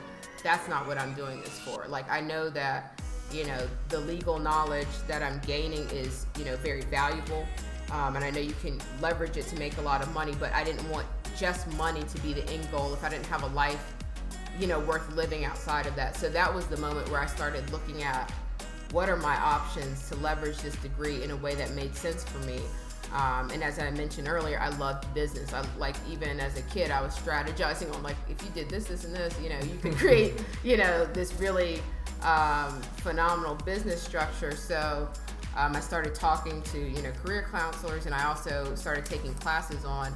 that's 0.44 0.68
not 0.68 0.86
what 0.86 0.98
I'm 0.98 1.14
doing 1.14 1.40
this 1.40 1.58
for. 1.60 1.86
Like 1.88 2.12
I 2.12 2.20
know 2.20 2.50
that 2.50 3.02
you 3.32 3.46
know 3.46 3.70
the 3.88 4.02
legal 4.02 4.38
knowledge 4.38 4.88
that 5.08 5.24
I'm 5.24 5.40
gaining 5.40 5.90
is 5.92 6.26
you 6.38 6.44
know 6.44 6.58
very 6.58 6.82
valuable. 6.82 7.48
Um, 7.94 8.18
and 8.18 8.26
I 8.26 8.32
know 8.32 8.42
you 8.42 8.56
can 8.62 8.82
leverage 9.02 9.38
it 9.38 9.48
to 9.48 9.56
make 9.58 9.78
a 9.78 9.82
lot 9.82 10.02
of 10.02 10.14
money, 10.14 10.34
but 10.40 10.52
I 10.52 10.64
didn't 10.64 10.90
want 10.90 11.06
just 11.38 11.72
money 11.74 12.04
to 12.04 12.22
be 12.22 12.34
the 12.34 12.48
end 12.50 12.70
goal 12.72 12.94
if 12.94 13.04
I 13.04 13.10
didn't 13.10 13.26
have 13.28 13.44
a 13.44 13.48
life, 13.48 13.94
you 14.60 14.68
know, 14.68 14.80
worth 14.80 15.10
living 15.16 15.46
outside 15.46 15.86
of 15.86 15.96
that. 15.96 16.16
So 16.16 16.30
that 16.30 16.54
was 16.54 16.68
the 16.68 16.78
moment 16.78 17.10
where 17.10 17.20
I 17.20 17.26
started 17.26 17.70
looking 17.72 18.04
at 18.04 18.32
what 18.92 19.10
are 19.10 19.18
my 19.18 19.36
options 19.36 20.08
to 20.10 20.16
leverage 20.18 20.60
this 20.60 20.76
degree 20.78 21.24
in 21.24 21.32
a 21.32 21.36
way 21.38 21.56
that 21.56 21.72
made 21.72 21.96
sense 21.96 22.24
for 22.24 22.38
me. 22.46 22.60
Um, 23.14 23.50
and 23.52 23.64
as 23.64 23.80
I 23.80 23.90
mentioned 23.92 24.28
earlier, 24.28 24.60
I 24.60 24.70
loved 24.70 25.12
business. 25.14 25.54
I 25.54 25.64
like 25.78 25.96
even 26.10 26.40
as 26.40 26.58
a 26.58 26.62
kid, 26.64 26.92
I 26.92 27.02
was 27.02 27.16
strategizing 27.16 27.94
on 27.94 28.02
like 28.02 28.16
if 28.30 28.42
you 28.44 28.50
did 28.52 28.70
this, 28.70 28.86
this, 28.86 29.04
and 29.04 29.16
this, 29.16 29.40
you 29.42 29.50
know, 29.50 29.60
you 29.60 29.78
could 29.82 29.96
create, 29.98 30.44
you 30.64 30.78
know, 30.78 31.06
this 31.06 31.34
really 31.40 31.82
um, 32.24 32.82
phenomenal 32.98 33.56
business 33.56 34.02
structure. 34.02 34.56
So 34.56 35.10
um, 35.56 35.76
I 35.76 35.80
started 35.80 36.16
talking 36.16 36.62
to 36.64 36.80
you 36.80 37.02
know 37.02 37.12
career 37.24 37.48
counselors, 37.52 38.06
and 38.06 38.16
I 38.16 38.26
also 38.26 38.74
started 38.76 39.06
taking 39.06 39.34
classes 39.36 39.86
on 39.86 40.16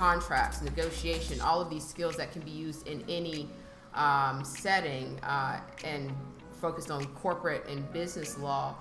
contracts, 0.00 0.62
negotiation, 0.62 1.38
all 1.42 1.60
of 1.60 1.68
these 1.68 1.86
skills 1.86 2.16
that 2.16 2.32
can 2.32 2.40
be 2.40 2.50
used 2.50 2.88
in 2.88 3.04
any 3.06 3.46
um, 3.94 4.42
setting, 4.42 5.20
uh, 5.22 5.60
and 5.84 6.10
focused 6.52 6.90
on 6.90 7.04
corporate 7.16 7.66
and 7.68 7.92
business 7.92 8.38
law. 8.38 8.74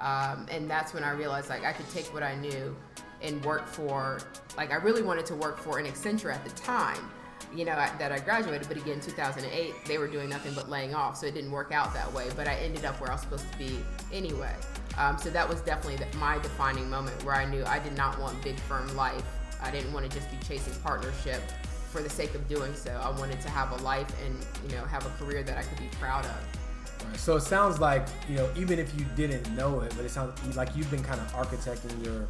Um, 0.00 0.46
and 0.50 0.68
that's 0.68 0.92
when 0.92 1.02
I 1.02 1.12
realized 1.12 1.48
like 1.48 1.64
I 1.64 1.72
could 1.72 1.88
take 1.90 2.12
what 2.12 2.22
I 2.22 2.34
knew 2.34 2.76
and 3.22 3.42
work 3.42 3.66
for 3.66 4.18
like 4.58 4.70
I 4.70 4.74
really 4.76 5.02
wanted 5.02 5.24
to 5.26 5.34
work 5.34 5.56
for 5.56 5.78
an 5.78 5.86
Accenture 5.86 6.30
at 6.30 6.44
the 6.44 6.50
time 6.50 7.10
you 7.54 7.64
know, 7.64 7.74
that 7.74 8.12
I 8.12 8.18
graduated. 8.18 8.68
But 8.68 8.76
again, 8.76 9.00
2008, 9.00 9.74
they 9.86 9.98
were 9.98 10.08
doing 10.08 10.28
nothing 10.28 10.52
but 10.54 10.68
laying 10.68 10.94
off, 10.94 11.16
so 11.16 11.26
it 11.26 11.34
didn't 11.34 11.50
work 11.50 11.72
out 11.72 11.94
that 11.94 12.12
way. 12.12 12.28
But 12.36 12.48
I 12.48 12.54
ended 12.56 12.84
up 12.84 13.00
where 13.00 13.10
I 13.10 13.14
was 13.14 13.22
supposed 13.22 13.50
to 13.50 13.58
be 13.58 13.78
anyway. 14.12 14.54
Um, 14.98 15.16
so 15.16 15.30
that 15.30 15.48
was 15.48 15.60
definitely 15.62 16.04
my 16.18 16.38
defining 16.38 16.90
moment 16.90 17.22
where 17.24 17.34
I 17.34 17.44
knew 17.44 17.64
I 17.64 17.78
did 17.78 17.96
not 17.96 18.18
want 18.18 18.42
big 18.42 18.58
firm 18.60 18.94
life. 18.96 19.24
I 19.62 19.70
didn't 19.70 19.92
want 19.92 20.10
to 20.10 20.16
just 20.16 20.30
be 20.30 20.36
chasing 20.46 20.74
partnership 20.82 21.42
for 21.90 22.02
the 22.02 22.10
sake 22.10 22.34
of 22.34 22.46
doing 22.48 22.74
so. 22.74 22.90
I 23.02 23.10
wanted 23.18 23.40
to 23.40 23.48
have 23.48 23.72
a 23.72 23.82
life 23.82 24.08
and 24.24 24.34
you 24.64 24.76
know 24.76 24.84
have 24.84 25.06
a 25.06 25.10
career 25.10 25.42
that 25.42 25.56
I 25.56 25.62
could 25.62 25.78
be 25.78 25.88
proud 25.98 26.24
of. 26.26 27.18
So 27.18 27.36
it 27.36 27.42
sounds 27.42 27.78
like 27.78 28.06
you 28.28 28.36
know 28.36 28.50
even 28.56 28.78
if 28.78 28.98
you 28.98 29.06
didn't 29.14 29.54
know 29.56 29.80
it, 29.80 29.92
but 29.96 30.04
it 30.04 30.10
sounds 30.10 30.56
like 30.56 30.74
you've 30.76 30.90
been 30.90 31.02
kind 31.02 31.20
of 31.20 31.32
architecting 31.32 32.04
your 32.04 32.28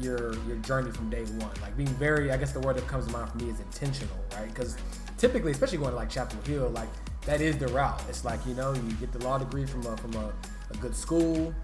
your 0.00 0.34
your 0.46 0.56
journey 0.58 0.90
from 0.90 1.10
day 1.10 1.24
one. 1.24 1.50
Like 1.60 1.76
being 1.76 1.88
very, 1.90 2.30
I 2.30 2.36
guess 2.36 2.52
the 2.52 2.60
word 2.60 2.76
that 2.76 2.86
comes 2.86 3.06
to 3.06 3.12
mind 3.12 3.30
for 3.30 3.38
me 3.38 3.50
is 3.50 3.60
intentional, 3.60 4.16
right? 4.34 4.48
Because 4.48 4.76
typically, 5.18 5.52
especially 5.52 5.78
going 5.78 5.90
to 5.90 5.96
like 5.96 6.10
Chapel 6.10 6.38
Hill, 6.46 6.68
like 6.70 6.88
that 7.26 7.40
is 7.40 7.58
the 7.58 7.68
route. 7.68 8.02
It's 8.08 8.24
like 8.24 8.44
you 8.46 8.54
know 8.54 8.72
you 8.72 8.92
get 9.00 9.12
the 9.12 9.20
law 9.20 9.38
degree 9.38 9.66
from 9.66 9.86
a 9.86 9.96
from 9.96 10.14
a, 10.14 10.32
a 10.70 10.76
good 10.78 10.94
school. 10.94 11.54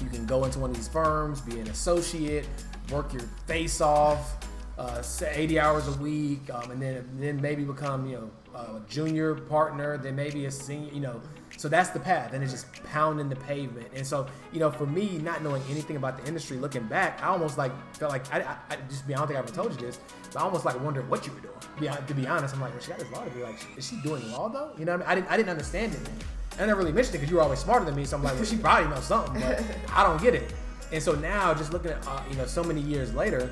You 0.00 0.08
can 0.08 0.26
go 0.26 0.44
into 0.44 0.60
one 0.60 0.70
of 0.70 0.76
these 0.76 0.88
firms, 0.88 1.40
be 1.40 1.58
an 1.58 1.68
associate, 1.68 2.46
work 2.90 3.12
your 3.12 3.22
face 3.46 3.80
off, 3.80 4.36
uh, 4.78 5.02
80 5.22 5.58
hours 5.58 5.88
a 5.88 5.92
week, 6.00 6.48
um, 6.52 6.70
and 6.70 6.80
then 6.80 7.08
then 7.18 7.40
maybe 7.40 7.64
become 7.64 8.06
you 8.06 8.16
know 8.16 8.30
a 8.54 8.80
junior 8.88 9.34
partner, 9.34 9.98
then 9.98 10.16
maybe 10.16 10.46
a 10.46 10.50
senior, 10.50 10.92
you 10.92 11.00
know. 11.00 11.20
So 11.56 11.68
that's 11.68 11.90
the 11.90 11.98
path, 11.98 12.34
and 12.34 12.42
it's 12.42 12.52
just 12.52 12.66
pounding 12.84 13.28
the 13.28 13.36
pavement. 13.36 13.88
And 13.94 14.06
so, 14.06 14.26
you 14.52 14.60
know, 14.60 14.70
for 14.70 14.86
me, 14.86 15.18
not 15.18 15.42
knowing 15.42 15.62
anything 15.68 15.96
about 15.96 16.16
the 16.20 16.28
industry, 16.28 16.56
looking 16.56 16.84
back, 16.86 17.20
I 17.22 17.28
almost 17.28 17.58
like 17.58 17.72
felt 17.96 18.12
like 18.12 18.32
I, 18.32 18.40
I, 18.40 18.56
I 18.70 18.76
just 18.88 19.06
be. 19.06 19.14
I 19.14 19.18
don't 19.18 19.26
think 19.26 19.38
I 19.38 19.42
ever 19.42 19.52
told 19.52 19.72
you 19.72 19.78
this, 19.78 19.98
but 20.32 20.40
I 20.40 20.44
almost 20.44 20.64
like 20.64 20.80
wondered 20.82 21.08
what 21.10 21.26
you 21.26 21.32
were 21.32 21.40
doing. 21.40 21.54
Be, 21.80 21.88
to 21.88 22.14
be 22.14 22.26
honest, 22.26 22.54
I'm 22.54 22.60
like, 22.60 22.72
well, 22.72 22.80
she 22.80 22.90
got 22.90 22.98
this 22.98 23.10
law 23.10 23.24
degree. 23.24 23.42
Like, 23.42 23.58
is 23.76 23.88
she 23.88 24.00
doing 24.02 24.30
law 24.30 24.48
though? 24.48 24.70
You 24.78 24.84
know, 24.84 24.96
what 24.96 25.08
I, 25.08 25.10
mean? 25.10 25.10
I 25.10 25.14
didn't. 25.16 25.30
I 25.32 25.36
didn't 25.36 25.50
understand 25.50 25.94
it. 25.94 26.04
Then. 26.04 26.14
I 26.60 26.66
never 26.66 26.80
really 26.80 26.92
mentioned 26.92 27.16
it 27.16 27.18
because 27.18 27.30
you 27.30 27.36
were 27.36 27.42
always 27.42 27.60
smarter 27.60 27.84
than 27.84 27.94
me. 27.94 28.04
So 28.04 28.16
I'm 28.16 28.22
like, 28.22 28.34
well, 28.34 28.44
she 28.44 28.56
probably 28.56 28.90
knows 28.90 29.04
something, 29.04 29.40
but 29.40 29.62
I 29.92 30.02
don't 30.02 30.20
get 30.20 30.34
it. 30.34 30.52
And 30.92 31.02
so 31.02 31.14
now, 31.14 31.54
just 31.54 31.72
looking 31.72 31.90
at 31.90 32.06
uh, 32.06 32.22
you 32.30 32.36
know, 32.36 32.46
so 32.46 32.64
many 32.64 32.80
years 32.80 33.14
later, 33.14 33.50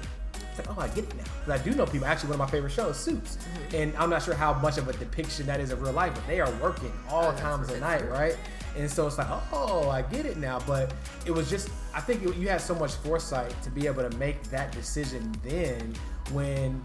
it's 0.59 0.67
like, 0.67 0.77
oh, 0.77 0.81
I 0.81 0.89
get 0.89 1.05
it 1.05 1.17
now. 1.17 1.25
Because 1.45 1.61
I 1.61 1.65
do 1.65 1.75
know 1.75 1.87
people. 1.87 2.07
Actually, 2.07 2.31
one 2.31 2.41
of 2.41 2.47
my 2.47 2.51
favorite 2.51 2.73
shows, 2.73 2.97
Suits. 2.99 3.37
Mm-hmm. 3.37 3.77
And 3.77 3.97
I'm 3.97 4.11
not 4.11 4.23
sure 4.23 4.35
how 4.35 4.55
much 4.55 4.79
of 4.79 4.89
a 4.89 4.93
depiction 4.95 5.47
that 5.47 5.61
is 5.61 5.71
of 5.71 5.83
real 5.83 5.93
life, 5.93 6.15
but 6.15 6.27
they 6.27 6.41
are 6.41 6.51
working 6.63 6.93
all 7.11 7.27
oh, 7.27 7.37
times 7.37 7.71
of 7.71 7.81
night, 7.81 8.01
true. 8.01 8.11
right? 8.11 8.39
And 8.77 8.91
so 8.91 9.07
it's 9.07 9.19
like, 9.19 9.29
oh, 9.53 9.89
I 9.89 10.03
get 10.03 10.27
it 10.27 10.37
now. 10.37 10.61
But 10.67 10.93
it 11.25 11.31
was 11.31 11.49
just, 11.49 11.69
I 11.95 12.01
think 12.01 12.23
it, 12.23 12.37
you 12.37 12.49
had 12.49 12.61
so 12.61 12.75
much 12.75 12.95
foresight 12.95 13.55
to 13.63 13.71
be 13.71 13.87
able 13.87 14.09
to 14.09 14.17
make 14.17 14.43
that 14.45 14.73
decision 14.73 15.35
then 15.43 15.95
when 16.33 16.85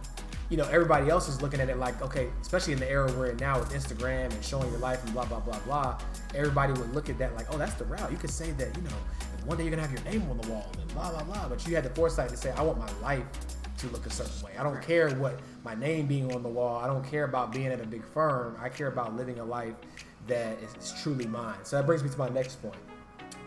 you 0.51 0.58
know 0.58 0.65
everybody 0.65 1.10
else 1.10 1.27
is 1.27 1.41
looking 1.41 1.60
at 1.60 1.70
it 1.70 1.77
like 1.77 2.00
okay 2.01 2.29
especially 2.41 2.74
in 2.74 2.79
the 2.79 2.89
era 2.89 3.12
we're 3.13 3.27
in 3.27 3.38
now 3.38 3.58
with 3.58 3.72
instagram 3.72 4.31
and 4.31 4.43
showing 4.43 4.70
your 4.70 4.79
life 4.79 5.03
and 5.03 5.13
blah 5.13 5.25
blah 5.25 5.39
blah 5.39 5.58
blah 5.60 5.98
everybody 6.36 6.74
would 6.74 6.93
look 6.93 7.10
at 7.10 7.17
that 7.17 7.34
like 7.36 7.48
oh 7.51 7.58
that's 7.58 7.74
the 7.75 7.86
route 7.86 8.12
you 8.12 8.17
could 8.17 8.29
say 8.29 8.51
that 8.51 8.75
you 8.75 8.84
know 8.84 8.89
one 9.46 9.58
day 9.58 9.63
you're 9.63 9.72
gonna 9.72 9.81
have 9.81 9.91
your 9.91 10.03
name 10.03 10.29
on 10.29 10.38
the 10.38 10.48
wall 10.50 10.70
and 10.79 10.93
blah 10.93 11.10
blah 11.10 11.24
blah 11.24 11.48
but 11.48 11.65
you 11.65 11.74
had 11.74 11.86
the 11.86 11.89
foresight 11.91 12.29
to 12.29 12.38
say 12.38 12.51
i 12.51 12.62
want 12.62 12.77
my 12.77 12.91
life 13.01 13.25
to 13.81 13.88
look 13.88 14.05
a 14.05 14.10
certain 14.10 14.46
way. 14.46 14.51
I 14.58 14.63
don't 14.63 14.81
care 14.81 15.10
what 15.15 15.39
my 15.63 15.75
name 15.75 16.05
being 16.08 16.34
on 16.34 16.43
the 16.43 16.50
wall. 16.50 16.79
I 16.79 16.88
don't 16.88 17.03
care 17.03 17.25
about 17.25 17.51
being 17.51 17.67
at 17.67 17.81
a 17.81 17.86
big 17.86 18.05
firm. 18.05 18.55
I 18.62 18.70
care 18.70 18.88
about 18.88 19.15
living 19.15 19.39
a 19.39 19.43
life 19.43 19.74
that 20.27 20.58
is, 20.62 20.93
truly 21.01 21.25
mine. 21.25 21.58
So 21.63 21.77
that 21.77 21.86
brings 21.86 22.03
me 22.03 22.10
to 22.10 22.17
my 22.17 22.29
next 22.29 22.62
point. 22.62 22.75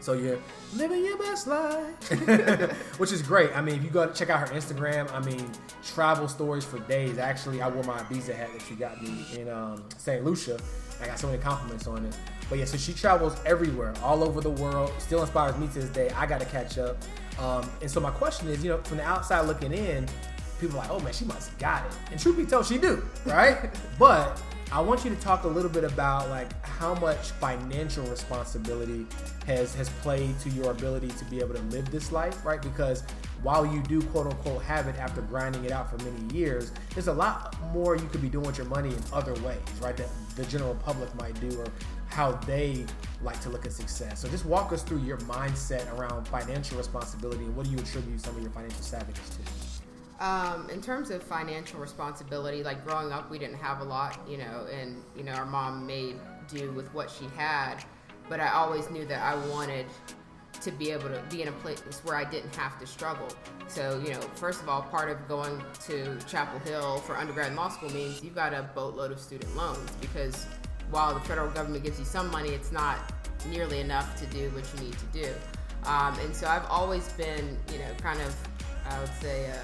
So 0.05 0.13
you're 0.13 0.39
living 0.77 1.03
your 1.03 1.17
best 1.17 1.47
life, 1.47 2.11
which 2.99 3.11
is 3.11 3.23
great. 3.23 3.57
I 3.57 3.63
mean, 3.63 3.77
if 3.77 3.83
you 3.83 3.89
go 3.89 4.13
check 4.13 4.29
out 4.29 4.47
her 4.47 4.55
Instagram, 4.55 5.11
I 5.15 5.21
mean, 5.21 5.51
travel 5.83 6.29
stories 6.29 6.63
for 6.63 6.79
days. 6.81 7.17
Actually, 7.17 7.63
I 7.63 7.71
wore 7.71 7.85
my 7.85 7.97
Ibiza 8.01 8.35
hat 8.35 8.51
that 8.53 8.61
she 8.69 8.75
got 8.75 9.03
me 9.03 9.25
in 9.35 9.49
um, 9.49 9.83
St. 9.97 10.23
Lucia. 10.23 10.59
I 11.01 11.07
got 11.07 11.19
so 11.19 11.29
many 11.29 11.41
compliments 11.41 11.87
on 11.87 12.05
it. 12.05 12.15
But 12.51 12.59
yeah, 12.59 12.67
so 12.67 12.77
she 12.77 12.93
travels 12.93 13.35
everywhere, 13.47 13.95
all 14.03 14.23
over 14.23 14.43
the 14.43 14.51
world. 14.51 14.93
Still 14.99 15.23
inspires 15.23 15.57
me 15.57 15.69
to 15.69 15.81
this 15.81 15.89
day. 15.89 16.11
I 16.11 16.27
got 16.27 16.41
to 16.41 16.47
catch 16.47 16.77
up. 16.77 16.99
Um, 17.39 17.67
and 17.81 17.91
so 17.91 17.99
my 17.99 18.11
question 18.11 18.49
is, 18.49 18.63
you 18.63 18.73
know, 18.73 18.83
from 18.83 18.99
the 18.99 19.05
outside 19.05 19.47
looking 19.47 19.73
in, 19.73 20.07
people 20.61 20.79
are 20.79 20.83
like, 20.83 20.91
oh 20.91 21.01
man, 21.01 21.15
she 21.15 21.25
must 21.25 21.49
have 21.49 21.59
got 21.59 21.87
it. 21.87 21.93
And 22.11 22.21
truth 22.21 22.37
be 22.37 22.45
told, 22.45 22.67
she 22.67 22.77
do, 22.77 23.03
right? 23.25 23.71
but 23.99 24.39
I 24.73 24.81
want 24.81 25.05
you 25.05 25.15
to 25.15 25.21
talk 25.21 25.45
a 25.45 25.49
little 25.49 25.71
bit 25.71 25.85
about 25.85 26.31
like 26.31 26.53
how 26.65 26.95
much 26.97 27.31
financial 27.33 28.05
responsibility 28.07 29.07
has 29.47 29.75
has 29.75 29.89
played 29.89 30.39
to 30.41 30.51
your 30.51 30.71
ability 30.71 31.09
to 31.09 31.25
be 31.27 31.41
able 31.41 31.55
to 31.55 31.63
live 31.63 31.91
this 31.91 32.11
life, 32.11 32.45
right? 32.45 32.61
Because 32.61 33.05
while 33.43 33.65
you 33.67 33.83
do 33.83 34.03
quote 34.03 34.27
unquote 34.27 34.63
have 34.63 34.89
it 34.89 34.97
after 34.99 35.21
grinding 35.23 35.65
it 35.65 35.71
out 35.71 35.91
for 35.91 36.03
many 36.05 36.35
years, 36.35 36.73
there's 36.95 37.09
a 37.09 37.13
lot 37.13 37.55
more 37.73 37.95
you 37.95 38.07
could 38.09 38.23
be 38.23 38.29
doing 38.29 38.47
with 38.47 38.59
your 38.59 38.67
money 38.67 38.89
in 38.89 39.03
other 39.13 39.35
ways, 39.43 39.59
right? 39.81 39.97
That 39.97 40.09
the 40.35 40.45
general 40.47 40.75
public 40.77 41.15
might 41.15 41.39
do 41.41 41.61
or 41.61 41.67
how 42.07 42.33
they 42.47 42.87
like 43.23 43.41
to 43.43 43.51
look 43.51 43.67
at 43.67 43.73
success. 43.73 44.21
So 44.21 44.29
just 44.29 44.47
walk 44.47 44.73
us 44.73 44.83
through 44.83 45.01
your 45.01 45.19
mindset 45.19 45.93
around 45.97 46.27
financial 46.27 46.79
responsibility 46.79 47.45
and 47.45 47.55
what 47.55 47.67
do 47.67 47.73
you 47.73 47.79
attribute 47.79 48.21
some 48.21 48.35
of 48.37 48.43
your 48.43 48.51
financial 48.51 48.81
savviness 48.81 49.37
to? 49.37 49.64
Um, 50.21 50.71
in 50.71 50.81
terms 50.81 51.11
of 51.11 51.23
financial 51.23 51.81
responsibility, 51.81 52.63
like 52.63 52.85
growing 52.85 53.13
up, 53.13 53.31
we 53.31 53.39
didn't 53.39 53.57
have 53.57 53.81
a 53.81 53.85
lot, 53.85 54.19
you 54.29 54.39
know, 54.39 54.67
and 54.73 55.03
you 55.17 55.25
know 55.25 55.33
our 55.33 55.45
mom 55.45 55.87
made 55.87 56.17
do 56.49 56.71
with 56.73 56.93
what 56.95 57.11
she 57.11 57.25
had, 57.37 57.85
but 58.29 58.41
I 58.41 58.51
always 58.53 58.91
knew 58.91 59.05
that 59.07 59.23
I 59.23 59.35
wanted 59.49 59.87
to 60.61 60.71
be 60.71 60.91
able 60.91 61.09
to 61.09 61.23
be 61.31 61.43
in 61.43 61.49
a 61.49 61.53
place 61.53 61.81
where 62.05 62.17
I 62.17 62.25
didn't 62.25 62.55
have 62.57 62.79
to 62.81 62.87
struggle. 62.87 63.29
So, 63.67 64.01
you 64.05 64.13
know, 64.13 64.21
first 64.35 64.63
of 64.63 64.69
all, 64.69 64.83
part 64.83 65.11
of 65.11 65.27
going 65.29 65.63
to 65.87 66.17
Chapel 66.27 66.59
Hill 66.61 66.99
for 66.99 67.17
undergrad 67.17 67.49
and 67.49 67.57
law 67.57 67.69
school 67.69 67.91
means 67.91 68.23
you've 68.23 68.35
got 68.35 68.55
a 68.55 68.63
boatload 68.75 69.13
of 69.13 69.21
student 69.21 69.55
loans 69.57 69.91
because 70.01 70.47
while 70.91 71.13
the 71.13 71.21
federal 71.21 71.51
government 71.51 71.85
gives 71.85 71.99
you 71.99 72.05
some 72.05 72.31
money, 72.31 72.51
it's 72.51 72.73
not 72.73 73.13
nearly 73.49 73.81
enough 73.81 74.19
to 74.21 74.27
do 74.27 74.49
what 74.51 74.65
you 74.75 74.87
need 74.87 74.97
to 74.99 75.07
do. 75.07 75.33
Um, 75.85 76.19
and 76.21 76.35
so 76.35 76.47
I've 76.47 76.65
always 76.67 77.13
been, 77.13 77.59
you 77.73 77.79
know, 77.79 77.91
kind 78.01 78.21
of, 78.21 78.35
I 78.89 79.01
would 79.01 79.13
say, 79.21 79.47
a, 79.47 79.61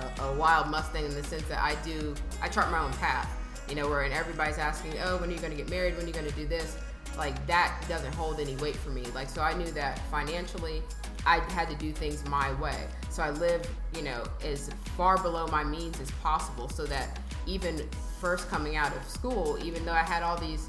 a, 0.00 0.22
a, 0.22 0.32
wild 0.34 0.68
Mustang 0.68 1.04
in 1.04 1.14
the 1.14 1.24
sense 1.24 1.42
that 1.44 1.62
I 1.62 1.74
do, 1.84 2.14
I 2.42 2.48
chart 2.48 2.70
my 2.70 2.78
own 2.78 2.92
path, 2.94 3.28
you 3.68 3.74
know, 3.74 3.88
where 3.88 4.02
and 4.02 4.12
everybody's 4.12 4.58
asking, 4.58 4.94
oh, 5.04 5.16
when 5.18 5.30
are 5.30 5.32
you 5.32 5.38
going 5.38 5.50
to 5.52 5.56
get 5.56 5.70
married? 5.70 5.96
When 5.96 6.04
are 6.04 6.08
you 6.08 6.14
going 6.14 6.26
to 6.26 6.34
do 6.34 6.46
this? 6.46 6.76
Like 7.16 7.46
that 7.46 7.82
doesn't 7.88 8.14
hold 8.14 8.40
any 8.40 8.56
weight 8.56 8.76
for 8.76 8.90
me. 8.90 9.02
Like, 9.14 9.28
so 9.28 9.40
I 9.40 9.54
knew 9.54 9.70
that 9.72 10.00
financially, 10.10 10.82
I 11.24 11.38
had 11.52 11.68
to 11.70 11.76
do 11.76 11.92
things 11.92 12.24
my 12.28 12.52
way. 12.60 12.86
So 13.10 13.22
I 13.22 13.30
lived, 13.30 13.68
you 13.94 14.02
know, 14.02 14.24
as 14.44 14.70
far 14.96 15.20
below 15.20 15.46
my 15.48 15.64
means 15.64 16.00
as 16.00 16.10
possible 16.22 16.68
so 16.68 16.84
that 16.86 17.18
even 17.46 17.88
first 18.20 18.48
coming 18.48 18.76
out 18.76 18.94
of 18.96 19.04
school, 19.08 19.58
even 19.62 19.84
though 19.84 19.92
I 19.92 20.02
had 20.02 20.22
all 20.22 20.36
these 20.36 20.68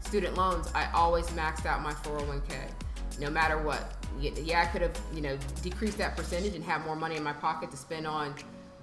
student 0.00 0.36
loans, 0.36 0.68
I 0.74 0.90
always 0.92 1.26
maxed 1.28 1.66
out 1.66 1.82
my 1.82 1.92
401k, 1.92 2.70
no 3.20 3.30
matter 3.30 3.58
what. 3.58 3.92
Yeah, 4.20 4.60
I 4.60 4.66
could 4.66 4.82
have, 4.82 4.98
you 5.14 5.20
know, 5.20 5.38
decreased 5.62 5.98
that 5.98 6.16
percentage 6.16 6.54
and 6.54 6.64
have 6.64 6.84
more 6.84 6.96
money 6.96 7.16
in 7.16 7.22
my 7.22 7.32
pocket 7.32 7.70
to 7.70 7.76
spend 7.76 8.06
on 8.06 8.34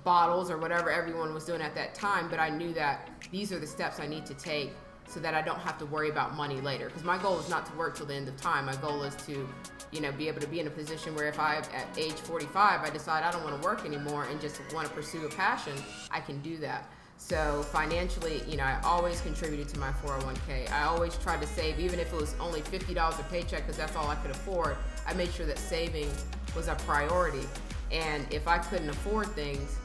bottles 0.04 0.50
or 0.50 0.58
whatever 0.58 0.92
everyone 0.92 1.34
was 1.34 1.46
doing 1.46 1.62
at 1.62 1.76
that 1.76 1.94
time, 1.94 2.30
but 2.30 2.40
I 2.40 2.50
knew 2.50 2.74
that 2.74 3.10
these 3.32 3.52
are 3.52 3.60
the 3.60 3.68
steps 3.68 4.00
I 4.00 4.08
need 4.08 4.26
to 4.28 4.34
take 4.34 4.72
so 5.08 5.20
that 5.20 5.34
I 5.34 5.42
don't 5.42 5.60
have 5.60 5.78
to 5.80 5.86
worry 5.88 6.10
about 6.10 6.36
money 6.36 6.62
later. 6.62 6.86
Because 6.86 7.04
my 7.04 7.18
goal 7.18 7.40
is 7.40 7.50
not 7.50 7.66
to 7.66 7.76
work 7.76 7.96
till 7.96 8.06
the 8.06 8.14
end 8.14 8.28
of 8.28 8.38
time. 8.38 8.66
My 8.66 8.76
goal 8.76 9.04
is 9.04 9.16
to, 9.26 9.48
you 9.92 10.02
know, 10.02 10.12
be 10.12 10.28
able 10.28 10.40
to 10.42 10.48
be 10.48 10.60
in 10.60 10.68
a 10.68 10.70
position 10.70 11.16
where 11.16 11.28
if 11.28 11.40
I, 11.40 11.58
at 11.58 11.88
age 11.98 12.14
45, 12.14 12.82
I 12.82 12.90
decide 12.92 13.24
I 13.24 13.32
don't 13.32 13.44
want 13.44 13.60
to 13.60 13.68
work 13.68 13.86
anymore 13.86 14.28
and 14.30 14.40
just 14.40 14.62
want 14.74 14.88
to 14.88 14.94
pursue 14.94 15.26
a 15.26 15.30
passion, 15.30 15.74
I 16.12 16.20
can 16.20 16.40
do 16.42 16.58
that. 16.58 16.88
So 17.18 17.64
financially, 17.64 18.42
you 18.48 18.56
know, 18.56 18.64
I 18.64 18.80
always 18.84 19.20
contributed 19.22 19.68
to 19.70 19.80
my 19.80 19.92
401k. 19.92 20.72
I 20.72 20.84
always 20.84 21.18
tried 21.18 21.42
to 21.42 21.48
save, 21.48 21.80
even 21.80 22.00
if 22.00 22.14
it 22.14 22.16
was 22.16 22.34
only 22.40 22.62
$50 22.62 23.20
a 23.20 23.24
paycheck, 23.24 23.64
because 23.64 23.78
that's 23.78 23.96
all 23.96 24.08
I 24.08 24.16
could 24.16 24.32
afford. 24.32 24.78
I 25.06 25.14
made 25.14 25.32
sure 25.34 25.46
that 25.46 25.58
saving 25.58 26.10
was 26.56 26.70
a 26.70 26.76
priority. 26.76 27.46
And 27.92 28.26
if 28.32 28.48
I 28.48 28.60
couldn't 28.60 28.90
afford 28.90 29.28
things, 29.30 29.78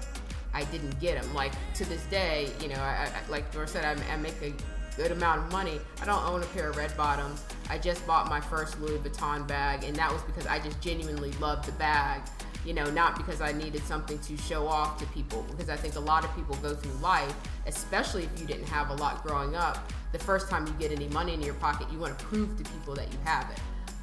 I 0.55 0.65
didn't 0.65 0.99
get 1.01 1.21
them. 1.21 1.35
Like 1.35 1.53
to 1.75 1.85
this 1.89 2.05
day, 2.07 2.49
you 2.61 2.69
know, 2.69 2.77
I, 2.77 3.09
I, 3.09 3.31
like 3.31 3.53
Dora 3.53 3.69
said, 3.69 3.85
I, 3.85 4.13
I 4.13 4.17
make 4.17 4.41
a 4.43 4.53
good 4.97 5.11
amount 5.11 5.45
of 5.45 5.53
money. 5.53 5.81
I 6.01 6.05
don't 6.05 6.25
own 6.25 6.43
a 6.43 6.47
pair 6.47 6.71
of 6.71 6.77
red 6.77 6.97
bottoms. 6.97 7.45
I 7.69 7.79
just 7.79 8.07
bought 8.07 8.29
my 8.29 8.41
first 8.41 8.81
Louis 8.81 8.99
Vuitton 8.99 9.47
bag, 9.47 9.85
and 9.85 9.97
that 9.97 10.13
was 10.13 10.23
because 10.23 10.47
I 10.47 10.61
just 10.61 10.81
genuinely 10.81 11.33
loved 11.33 11.67
the 11.67 11.73
bag 11.73 12.23
you 12.65 12.73
know, 12.73 12.91
not 12.91 13.17
because 13.17 13.41
I 13.41 13.53
needed 13.53 13.83
something 13.85 14.19
to 14.21 14.37
show 14.37 14.67
off 14.67 14.99
to 14.99 15.07
people. 15.07 15.45
Because 15.51 15.69
I 15.69 15.77
think 15.77 15.97
a 15.97 16.01
lot 16.01 16.25
of 16.25 16.35
people 16.35 16.57
go 16.57 16.75
through 16.75 16.93
life, 17.01 17.35
especially 17.67 18.25
if 18.25 18.41
you 18.41 18.47
didn't 18.47 18.69
have 18.69 18.91
a 18.91 18.95
lot 18.95 19.23
growing 19.23 19.55
up, 19.55 19.91
the 20.13 20.19
first 20.19 20.49
time 20.49 20.67
you 20.67 20.73
get 20.75 20.93
any 20.93 21.09
money 21.09 21.35
in 21.35 21.43
your 21.43 21.55
pocket, 21.55 21.89
you 21.93 21.99
want 21.99 22.19
to 22.19 22.25
prove 22.25 22.57
to 22.57 22.71
people 22.71 22.95
that 22.95 23.13
you 23.13 23.19
have 23.25 23.51
it. 23.51 23.59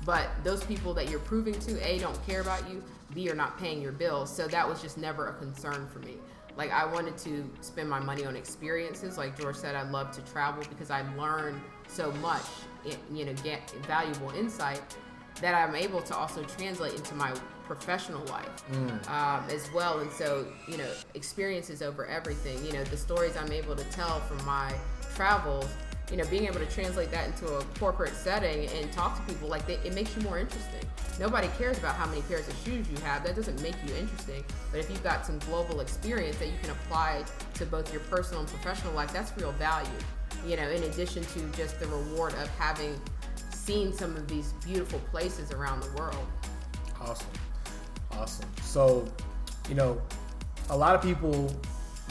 But 0.06 0.30
those 0.44 0.64
people 0.64 0.94
that 0.96 1.10
you're 1.10 1.20
proving 1.20 1.54
to, 1.62 1.88
A, 1.88 2.00
don't 2.00 2.26
care 2.26 2.42
about 2.42 2.70
you, 2.70 2.84
B, 3.14 3.30
are 3.30 3.36
not 3.36 3.60
paying 3.60 3.82
your 3.82 3.92
bills. 3.92 4.36
So 4.36 4.48
that 4.48 4.68
was 4.68 4.82
just 4.82 4.98
never 4.98 5.28
a 5.28 5.34
concern 5.34 5.88
for 5.92 6.00
me. 6.00 6.16
Like 6.58 6.72
I 6.72 6.86
wanted 6.86 7.18
to 7.20 7.50
spend 7.62 7.90
my 7.90 8.00
money 8.00 8.26
on 8.26 8.36
experiences. 8.36 9.18
Like 9.18 9.40
George 9.40 9.56
said, 9.56 9.76
I 9.76 9.90
love 9.90 10.12
to 10.12 10.22
travel 10.32 10.64
because 10.70 10.92
I 10.92 11.04
learn 11.16 11.62
so 11.88 12.12
much, 12.14 12.46
you 13.12 13.26
know, 13.26 13.34
get 13.44 13.70
valuable 13.88 14.32
insight 14.32 14.82
that 15.40 15.56
I'm 15.56 15.76
able 15.76 16.02
to 16.02 16.16
also 16.16 16.44
translate 16.44 16.94
into 16.94 17.16
my 17.16 17.34
professional 17.64 18.24
life 18.26 18.50
mm. 18.72 19.10
um, 19.10 19.44
as 19.50 19.72
well. 19.74 20.00
And 20.00 20.12
so, 20.12 20.46
you 20.68 20.78
know, 20.78 20.92
experiences 21.14 21.82
over 21.82 22.06
everything. 22.06 22.64
You 22.66 22.74
know, 22.74 22.84
the 22.84 22.98
stories 22.98 23.38
I'm 23.38 23.52
able 23.52 23.76
to 23.76 23.84
tell 23.86 24.20
from 24.22 24.46
my 24.46 24.74
travels. 25.16 25.68
You 26.12 26.18
know, 26.18 26.26
being 26.26 26.46
able 26.46 26.60
to 26.60 26.66
translate 26.66 27.10
that 27.12 27.28
into 27.28 27.48
a 27.56 27.64
corporate 27.80 28.14
setting 28.14 28.68
and 28.70 28.92
talk 28.92 29.16
to 29.16 29.34
people 29.34 29.48
like 29.48 29.66
they, 29.66 29.76
it 29.76 29.94
makes 29.96 30.16
you 30.16 30.22
more 30.24 30.38
interesting. 30.38 30.82
Nobody 31.20 31.48
cares 31.58 31.78
about 31.78 31.96
how 31.96 32.06
many 32.06 32.22
pairs 32.24 32.48
of 32.50 32.56
shoes 32.66 32.86
you 32.90 32.98
have. 33.04 33.24
That 33.24 33.36
doesn't 33.36 33.62
make 33.62 33.76
you 33.88 33.96
interesting. 33.96 34.44
But 34.72 34.82
if 34.82 34.90
you've 34.90 35.04
got 35.04 35.26
some 35.26 35.40
global 35.40 35.80
experience 35.80 36.36
that 36.38 36.48
you 36.48 36.58
can 36.62 36.72
apply 36.72 37.24
to 37.54 37.66
both 37.66 37.92
your 37.94 38.02
personal 38.02 38.42
and 38.42 38.50
professional 38.50 38.94
life, 38.94 39.14
that's 39.14 39.36
real 39.38 39.54
value. 39.54 39.90
You 40.46 40.58
know, 40.58 40.70
in 40.70 40.84
addition 40.84 41.24
to 41.24 41.40
just 41.56 41.80
the 41.80 41.88
reward 41.88 42.34
of 42.34 42.50
having 42.58 43.00
seen 43.52 43.94
some 43.94 44.16
of 44.18 44.28
these 44.28 44.54
beautiful 44.66 45.00
places 45.12 45.52
around 45.52 45.82
the 45.82 45.92
world. 45.94 46.28
Awesome. 47.00 47.28
Awesome. 48.12 48.50
So, 48.62 49.08
you 49.70 49.76
know, 49.76 50.02
a 50.70 50.76
lot 50.76 50.96
of 50.96 51.02
people 51.02 51.56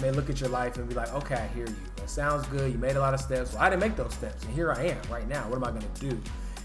may 0.00 0.10
look 0.10 0.30
at 0.30 0.40
your 0.40 0.50
life 0.50 0.76
and 0.76 0.88
be 0.88 0.94
like, 0.94 1.12
okay, 1.14 1.36
I 1.36 1.46
hear 1.48 1.66
you. 1.66 1.76
That 1.96 2.10
sounds 2.10 2.46
good. 2.48 2.72
You 2.72 2.78
made 2.78 2.96
a 2.96 3.00
lot 3.00 3.14
of 3.14 3.20
steps. 3.20 3.52
Well, 3.52 3.62
I 3.62 3.70
didn't 3.70 3.80
make 3.80 3.96
those 3.96 4.14
steps. 4.14 4.44
And 4.44 4.54
here 4.54 4.72
I 4.72 4.86
am 4.86 4.98
right 5.10 5.28
now. 5.28 5.48
What 5.48 5.56
am 5.56 5.64
I 5.64 5.70
going 5.70 5.92
to 5.92 6.00
do? 6.00 6.20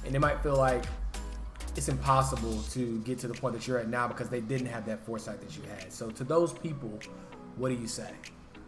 And 0.05 0.13
they 0.13 0.19
might 0.19 0.41
feel 0.41 0.57
like 0.57 0.85
it's 1.75 1.89
impossible 1.89 2.61
to 2.71 2.99
get 2.99 3.19
to 3.19 3.27
the 3.27 3.33
point 3.33 3.55
that 3.55 3.67
you're 3.67 3.79
at 3.79 3.89
now 3.89 4.07
because 4.07 4.29
they 4.29 4.41
didn't 4.41 4.67
have 4.67 4.85
that 4.85 5.05
foresight 5.05 5.41
that 5.41 5.55
you 5.57 5.63
had. 5.63 5.91
So, 5.91 6.09
to 6.11 6.23
those 6.23 6.53
people, 6.53 6.97
what 7.57 7.69
do 7.69 7.75
you 7.75 7.87
say? 7.87 8.11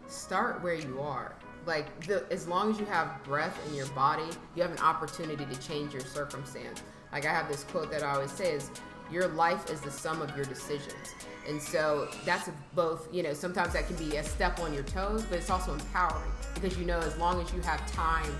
Start 0.08 0.62
where 0.62 0.74
you 0.74 1.00
are 1.00 1.34
like 1.68 2.06
the, 2.06 2.24
as 2.32 2.48
long 2.48 2.72
as 2.72 2.80
you 2.80 2.86
have 2.86 3.22
breath 3.22 3.56
in 3.68 3.74
your 3.74 3.86
body, 3.88 4.24
you 4.56 4.62
have 4.62 4.72
an 4.72 4.78
opportunity 4.78 5.44
to 5.44 5.60
change 5.60 5.92
your 5.92 6.02
circumstance. 6.02 6.82
Like 7.12 7.26
I 7.26 7.32
have 7.32 7.46
this 7.46 7.64
quote 7.64 7.90
that 7.92 8.02
I 8.02 8.14
always 8.14 8.32
say 8.32 8.52
is 8.52 8.70
your 9.12 9.28
life 9.28 9.70
is 9.70 9.80
the 9.80 9.90
sum 9.90 10.20
of 10.22 10.34
your 10.34 10.46
decisions. 10.46 11.14
And 11.48 11.60
so 11.60 12.08
that's 12.26 12.50
both, 12.74 13.08
you 13.12 13.22
know, 13.22 13.32
sometimes 13.32 13.72
that 13.72 13.86
can 13.86 13.96
be 13.96 14.16
a 14.16 14.24
step 14.24 14.60
on 14.60 14.74
your 14.74 14.82
toes, 14.82 15.24
but 15.24 15.38
it's 15.38 15.50
also 15.50 15.72
empowering 15.72 16.30
because 16.54 16.78
you 16.78 16.84
know 16.84 16.98
as 16.98 17.16
long 17.16 17.40
as 17.40 17.52
you 17.54 17.60
have 17.62 17.90
time 17.90 18.30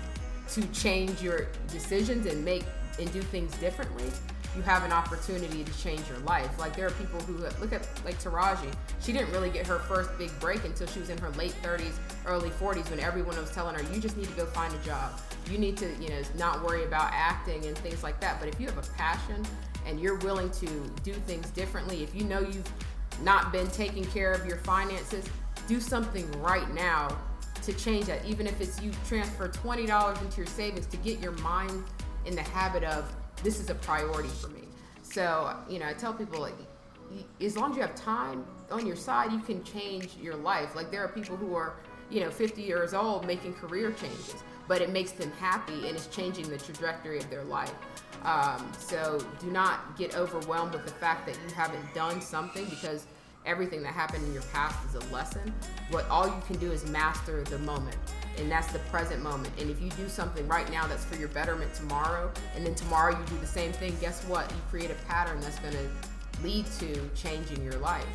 to 0.49 0.65
change 0.67 1.21
your 1.21 1.47
decisions 1.67 2.27
and 2.27 2.45
make 2.45 2.63
and 2.99 3.11
do 3.11 3.21
things 3.21 3.55
differently, 3.57 4.05
you 4.55 4.61
have 4.63 4.83
an 4.83 4.91
opportunity 4.91 5.63
to 5.63 5.81
change 5.81 6.07
your 6.09 6.17
life. 6.19 6.57
Like 6.59 6.75
there 6.75 6.87
are 6.87 6.91
people 6.91 7.19
who 7.21 7.37
look 7.37 7.73
at 7.73 7.87
like 8.03 8.21
Taraji. 8.21 8.71
She 8.99 9.11
didn't 9.11 9.31
really 9.31 9.49
get 9.49 9.65
her 9.67 9.79
first 9.79 10.15
big 10.17 10.31
break 10.39 10.63
until 10.65 10.87
she 10.87 10.99
was 10.99 11.09
in 11.09 11.17
her 11.19 11.29
late 11.31 11.53
30s, 11.63 11.93
early 12.25 12.49
40s, 12.49 12.89
when 12.89 12.99
everyone 12.99 13.37
was 13.37 13.51
telling 13.51 13.75
her, 13.75 13.93
"You 13.93 14.01
just 14.01 14.17
need 14.17 14.27
to 14.27 14.33
go 14.33 14.45
find 14.47 14.73
a 14.73 14.79
job. 14.79 15.19
You 15.49 15.57
need 15.57 15.77
to, 15.77 15.91
you 16.01 16.09
know, 16.09 16.21
not 16.37 16.63
worry 16.63 16.83
about 16.83 17.11
acting 17.13 17.65
and 17.65 17.77
things 17.77 18.03
like 18.03 18.19
that." 18.21 18.39
But 18.39 18.49
if 18.49 18.59
you 18.59 18.67
have 18.67 18.77
a 18.77 18.87
passion 18.93 19.45
and 19.85 19.99
you're 19.99 20.17
willing 20.17 20.49
to 20.51 20.67
do 21.03 21.13
things 21.13 21.49
differently, 21.51 22.03
if 22.03 22.13
you 22.13 22.23
know 22.23 22.39
you've 22.39 22.71
not 23.23 23.51
been 23.51 23.67
taking 23.67 24.05
care 24.05 24.31
of 24.31 24.45
your 24.45 24.57
finances, 24.57 25.25
do 25.67 25.79
something 25.79 26.29
right 26.41 26.73
now 26.73 27.17
to 27.63 27.73
change 27.73 28.05
that. 28.05 28.25
Even 28.25 28.47
if 28.47 28.59
it's 28.61 28.81
you 28.81 28.91
transfer 29.07 29.47
$20 29.47 30.21
into 30.21 30.37
your 30.37 30.47
savings 30.47 30.85
to 30.87 30.97
get 30.97 31.19
your 31.19 31.33
mind 31.33 31.83
in 32.25 32.35
the 32.35 32.41
habit 32.41 32.83
of 32.83 33.11
this 33.43 33.59
is 33.59 33.69
a 33.69 33.75
priority 33.75 34.29
for 34.29 34.47
me. 34.49 34.63
So, 35.01 35.55
you 35.69 35.79
know, 35.79 35.87
I 35.87 35.93
tell 35.93 36.13
people 36.13 36.39
like, 36.39 36.55
as 37.41 37.57
long 37.57 37.71
as 37.71 37.77
you 37.77 37.81
have 37.81 37.95
time 37.95 38.45
on 38.71 38.85
your 38.85 38.95
side, 38.95 39.31
you 39.31 39.39
can 39.39 39.63
change 39.63 40.15
your 40.21 40.35
life. 40.35 40.75
Like 40.75 40.91
there 40.91 41.03
are 41.03 41.07
people 41.07 41.35
who 41.35 41.55
are, 41.55 41.77
you 42.09 42.19
know, 42.19 42.29
50 42.29 42.61
years 42.61 42.93
old 42.93 43.25
making 43.25 43.53
career 43.55 43.91
changes, 43.91 44.35
but 44.69 44.81
it 44.83 44.91
makes 44.91 45.11
them 45.11 45.31
happy 45.39 45.87
and 45.87 45.97
it's 45.97 46.07
changing 46.07 46.47
the 46.47 46.57
trajectory 46.57 47.17
of 47.17 47.29
their 47.31 47.43
life. 47.43 47.73
Um, 48.23 48.71
so 48.77 49.19
do 49.41 49.47
not 49.47 49.97
get 49.97 50.15
overwhelmed 50.15 50.73
with 50.73 50.85
the 50.85 50.91
fact 50.91 51.25
that 51.25 51.35
you 51.35 51.53
haven't 51.55 51.93
done 51.95 52.21
something 52.21 52.65
because 52.65 53.07
everything 53.47 53.81
that 53.81 53.93
happened 53.93 54.23
in 54.25 54.31
your 54.31 54.43
past 54.53 54.77
is 54.85 54.93
a 54.93 55.13
lesson. 55.13 55.51
What 55.89 56.07
all 56.09 56.27
you 56.27 56.41
can 56.45 56.57
do 56.57 56.71
is 56.71 56.87
master 56.87 57.43
the 57.45 57.57
moment 57.59 57.97
and 58.37 58.49
that's 58.49 58.71
the 58.71 58.79
present 58.79 59.23
moment. 59.23 59.49
And 59.59 59.71
if 59.71 59.81
you 59.81 59.89
do 59.91 60.07
something 60.07 60.47
right 60.47 60.69
now 60.71 60.85
that's 60.85 61.03
for 61.03 61.15
your 61.15 61.29
betterment 61.29 61.73
tomorrow, 61.73 62.31
and 62.55 62.63
then 62.63 62.75
tomorrow 62.75 63.17
you 63.17 63.25
do 63.25 63.37
the 63.39 63.47
same 63.47 63.73
thing, 63.73 63.97
guess 63.99 64.23
what? 64.25 64.49
You 64.51 64.57
create 64.69 64.91
a 64.91 65.07
pattern 65.07 65.41
that's 65.41 65.59
going 65.59 65.73
to 65.73 66.43
lead 66.43 66.65
to 66.79 67.09
changing 67.15 67.63
your 67.63 67.77
life. 67.77 68.05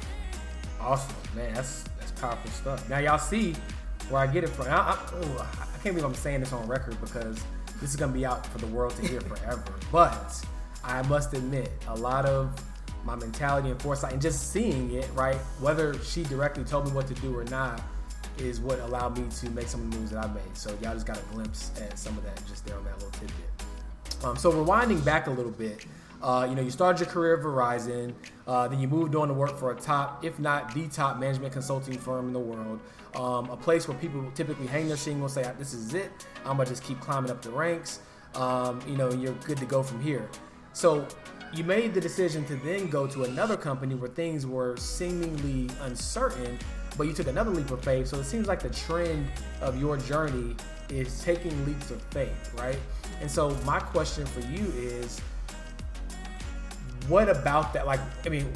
Awesome, 0.80 1.16
man. 1.34 1.54
That's 1.54 1.84
that's 1.98 2.12
powerful 2.12 2.50
stuff. 2.50 2.88
Now 2.88 2.98
y'all 2.98 3.18
see 3.18 3.54
where 4.08 4.22
I 4.22 4.26
get 4.26 4.44
it 4.44 4.50
from. 4.50 4.66
I, 4.66 4.76
I, 4.76 4.98
oh, 5.14 5.48
I 5.60 5.63
can't 5.84 5.94
believe 5.94 6.08
I'm 6.08 6.14
saying 6.14 6.40
this 6.40 6.52
on 6.54 6.66
record 6.66 6.98
because 7.02 7.38
this 7.78 7.90
is 7.90 7.96
gonna 7.96 8.10
be 8.10 8.24
out 8.24 8.46
for 8.46 8.56
the 8.56 8.66
world 8.68 8.96
to 8.96 9.06
hear 9.06 9.20
forever. 9.20 9.62
But 9.92 10.42
I 10.82 11.02
must 11.02 11.34
admit, 11.34 11.70
a 11.88 11.94
lot 11.94 12.24
of 12.24 12.58
my 13.04 13.14
mentality 13.14 13.68
and 13.68 13.80
foresight 13.82 14.14
and 14.14 14.22
just 14.22 14.50
seeing 14.50 14.94
it, 14.94 15.06
right? 15.14 15.36
Whether 15.60 15.98
she 16.02 16.22
directly 16.22 16.64
told 16.64 16.86
me 16.86 16.92
what 16.92 17.06
to 17.08 17.14
do 17.14 17.38
or 17.38 17.44
not, 17.44 17.82
is 18.38 18.60
what 18.60 18.80
allowed 18.80 19.18
me 19.18 19.26
to 19.40 19.50
make 19.50 19.68
some 19.68 19.82
of 19.82 19.90
the 19.90 19.98
moves 19.98 20.10
that 20.10 20.24
I 20.24 20.32
made. 20.32 20.56
So 20.56 20.70
y'all 20.82 20.94
just 20.94 21.06
got 21.06 21.18
a 21.18 21.34
glimpse 21.34 21.70
at 21.80 21.98
some 21.98 22.16
of 22.16 22.24
that 22.24 22.40
just 22.48 22.64
there 22.64 22.76
on 22.76 22.84
that 22.84 22.94
little 22.94 23.10
tidbit. 23.10 24.24
Um, 24.24 24.36
so 24.36 24.50
rewinding 24.52 25.04
back 25.04 25.26
a 25.26 25.30
little 25.30 25.52
bit, 25.52 25.84
uh, 26.24 26.46
you 26.48 26.54
know, 26.54 26.62
you 26.62 26.70
started 26.70 26.98
your 26.98 27.12
career 27.12 27.36
at 27.36 27.44
Verizon, 27.44 28.14
uh, 28.46 28.66
then 28.66 28.80
you 28.80 28.88
moved 28.88 29.14
on 29.14 29.28
to 29.28 29.34
work 29.34 29.58
for 29.58 29.72
a 29.72 29.76
top, 29.76 30.24
if 30.24 30.38
not 30.38 30.74
the 30.74 30.88
top, 30.88 31.18
management 31.18 31.52
consulting 31.52 31.98
firm 31.98 32.28
in 32.28 32.32
the 32.32 32.40
world. 32.40 32.80
Um, 33.14 33.50
a 33.50 33.56
place 33.56 33.86
where 33.86 33.96
people 33.98 34.24
typically 34.34 34.66
hang 34.66 34.88
their 34.88 34.96
shingle, 34.96 35.28
say, 35.28 35.48
"This 35.58 35.74
is 35.74 35.92
it. 35.92 36.10
I'm 36.46 36.56
gonna 36.56 36.64
just 36.64 36.82
keep 36.82 36.98
climbing 37.00 37.30
up 37.30 37.42
the 37.42 37.50
ranks." 37.50 38.00
Um, 38.34 38.80
you 38.88 38.96
know, 38.96 39.12
you're 39.12 39.34
good 39.44 39.58
to 39.58 39.66
go 39.66 39.82
from 39.82 40.00
here. 40.00 40.28
So 40.72 41.06
you 41.52 41.62
made 41.62 41.92
the 41.92 42.00
decision 42.00 42.44
to 42.46 42.56
then 42.56 42.88
go 42.88 43.06
to 43.06 43.24
another 43.24 43.56
company 43.56 43.94
where 43.94 44.10
things 44.10 44.46
were 44.46 44.76
seemingly 44.78 45.68
uncertain 45.82 46.58
but 46.96 47.06
you 47.06 47.12
took 47.12 47.26
another 47.26 47.50
leap 47.50 47.70
of 47.70 47.82
faith. 47.82 48.06
So 48.08 48.18
it 48.18 48.24
seems 48.24 48.46
like 48.46 48.60
the 48.60 48.70
trend 48.70 49.26
of 49.60 49.80
your 49.80 49.96
journey 49.96 50.56
is 50.88 51.20
taking 51.22 51.64
leaps 51.64 51.90
of 51.90 52.00
faith, 52.02 52.54
right? 52.56 52.78
And 53.20 53.30
so 53.30 53.50
my 53.64 53.80
question 53.80 54.26
for 54.26 54.40
you 54.40 54.72
is 54.76 55.20
what 57.08 57.28
about 57.28 57.72
that? 57.74 57.86
Like, 57.86 58.00
I 58.24 58.28
mean, 58.28 58.50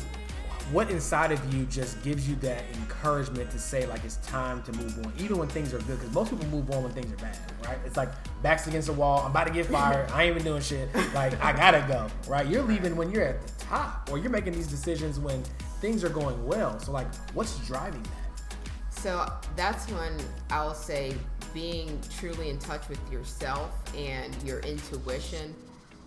what 0.73 0.91
inside 0.91 1.33
of 1.33 1.55
you 1.55 1.65
just 1.67 2.03
gives 2.03 2.29
you 2.29 2.35
that 2.37 2.63
encouragement 2.75 3.51
to 3.51 3.59
say 3.59 3.87
like 3.87 4.05
it's 4.05 4.17
time 4.17 4.63
to 4.65 4.73
move 4.73 4.99
on, 4.99 5.13
even 5.19 5.39
when 5.39 5.49
things 5.49 5.73
are 5.73 5.79
good? 5.79 5.99
Because 5.99 6.13
most 6.13 6.31
people 6.31 6.47
move 6.47 6.71
on 6.71 6.83
when 6.83 6.93
things 6.93 7.11
are 7.13 7.17
bad, 7.17 7.39
right? 7.65 7.79
It's 7.87 7.97
like 7.97 8.11
backs 8.43 8.67
against 8.67 8.89
the 8.89 8.93
wall. 8.93 9.23
I'm 9.25 9.31
about 9.31 9.47
to 9.47 9.53
get 9.53 9.67
fired. 9.79 10.11
I 10.11 10.25
ain't 10.25 10.33
even 10.33 10.45
doing 10.45 10.63
shit. 10.63 10.95
Like 11.15 11.43
I 11.43 11.53
gotta 11.53 11.85
go, 11.89 12.09
right? 12.31 12.47
You're 12.47 12.63
leaving 12.63 12.97
when 12.97 13.11
you're 13.11 13.25
at 13.25 13.47
the 13.47 13.65
top, 13.65 14.09
or 14.11 14.19
you're 14.19 14.31
making 14.31 14.53
these 14.53 14.67
decisions 14.67 15.19
when 15.19 15.43
things 15.81 16.05
are 16.05 16.11
going 16.11 16.47
well. 16.47 16.79
So 16.81 16.93
like, 16.93 17.13
what's 17.35 17.59
driving 17.67 18.03
that? 18.03 18.61
So 18.91 19.33
that's 19.57 19.91
when 19.91 20.13
I'll 20.51 20.75
say 20.75 21.15
being 21.55 21.99
truly 22.19 22.51
in 22.51 22.59
touch 22.59 22.89
with 22.89 23.01
yourself 23.11 23.71
and 23.97 24.37
your 24.43 24.61
intuition 24.61 25.55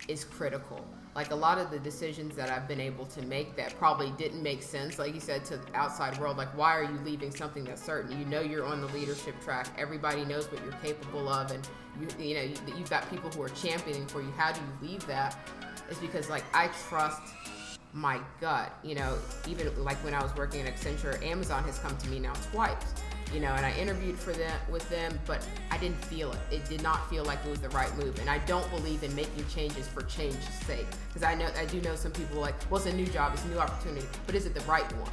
is 0.08 0.24
critical. 0.24 0.84
Like 1.14 1.30
a 1.30 1.34
lot 1.34 1.58
of 1.58 1.70
the 1.70 1.78
decisions 1.78 2.34
that 2.36 2.48
I've 2.48 2.66
been 2.66 2.80
able 2.80 3.04
to 3.06 3.22
make 3.22 3.54
that 3.56 3.78
probably 3.78 4.10
didn't 4.12 4.42
make 4.42 4.62
sense, 4.62 4.98
like 4.98 5.14
you 5.14 5.20
said, 5.20 5.44
to 5.46 5.58
the 5.58 5.74
outside 5.74 6.18
world. 6.18 6.38
Like, 6.38 6.56
why 6.56 6.74
are 6.74 6.84
you 6.84 6.98
leaving 7.04 7.30
something 7.30 7.64
that's 7.64 7.82
certain? 7.82 8.18
You 8.18 8.24
know 8.24 8.40
you're 8.40 8.64
on 8.64 8.80
the 8.80 8.86
leadership 8.88 9.38
track. 9.42 9.68
Everybody 9.76 10.24
knows 10.24 10.50
what 10.50 10.62
you're 10.62 10.72
capable 10.82 11.28
of, 11.28 11.50
and 11.50 11.68
you, 12.00 12.24
you 12.24 12.34
know 12.34 12.42
you've 12.78 12.88
got 12.88 13.08
people 13.10 13.28
who 13.30 13.42
are 13.42 13.50
championing 13.50 14.06
for 14.06 14.22
you. 14.22 14.30
How 14.38 14.52
do 14.52 14.60
you 14.60 14.88
leave 14.88 15.06
that? 15.06 15.36
Is 15.90 15.98
because 15.98 16.30
like 16.30 16.44
I 16.54 16.70
trust 16.88 17.20
my 17.92 18.18
gut. 18.40 18.72
You 18.82 18.94
know, 18.94 19.18
even 19.46 19.84
like 19.84 19.98
when 19.98 20.14
I 20.14 20.22
was 20.22 20.34
working 20.34 20.62
at 20.62 20.74
Accenture, 20.74 21.22
Amazon 21.22 21.62
has 21.64 21.78
come 21.78 21.96
to 21.98 22.08
me 22.08 22.20
now 22.20 22.32
twice. 22.50 22.94
You 23.32 23.40
know, 23.40 23.54
and 23.54 23.64
I 23.64 23.72
interviewed 23.78 24.18
for 24.18 24.32
them 24.32 24.52
with 24.70 24.86
them, 24.90 25.18
but 25.26 25.46
I 25.70 25.78
didn't 25.78 26.04
feel 26.04 26.32
it. 26.32 26.38
It 26.50 26.64
did 26.66 26.82
not 26.82 27.08
feel 27.08 27.24
like 27.24 27.38
it 27.46 27.50
was 27.50 27.60
the 27.60 27.70
right 27.70 27.94
move, 27.96 28.18
and 28.18 28.28
I 28.28 28.38
don't 28.40 28.68
believe 28.70 29.02
in 29.02 29.14
making 29.14 29.46
changes 29.48 29.88
for 29.88 30.02
change's 30.02 30.44
sake. 30.66 30.86
Because 31.08 31.22
I 31.22 31.34
know 31.34 31.48
I 31.58 31.64
do 31.64 31.80
know 31.80 31.94
some 31.94 32.12
people 32.12 32.40
like, 32.40 32.54
well, 32.70 32.78
it's 32.78 32.92
a 32.92 32.94
new 32.94 33.06
job, 33.06 33.32
it's 33.32 33.44
a 33.44 33.48
new 33.48 33.58
opportunity, 33.58 34.06
but 34.26 34.34
is 34.34 34.44
it 34.44 34.54
the 34.54 34.60
right 34.62 34.90
one? 34.96 35.10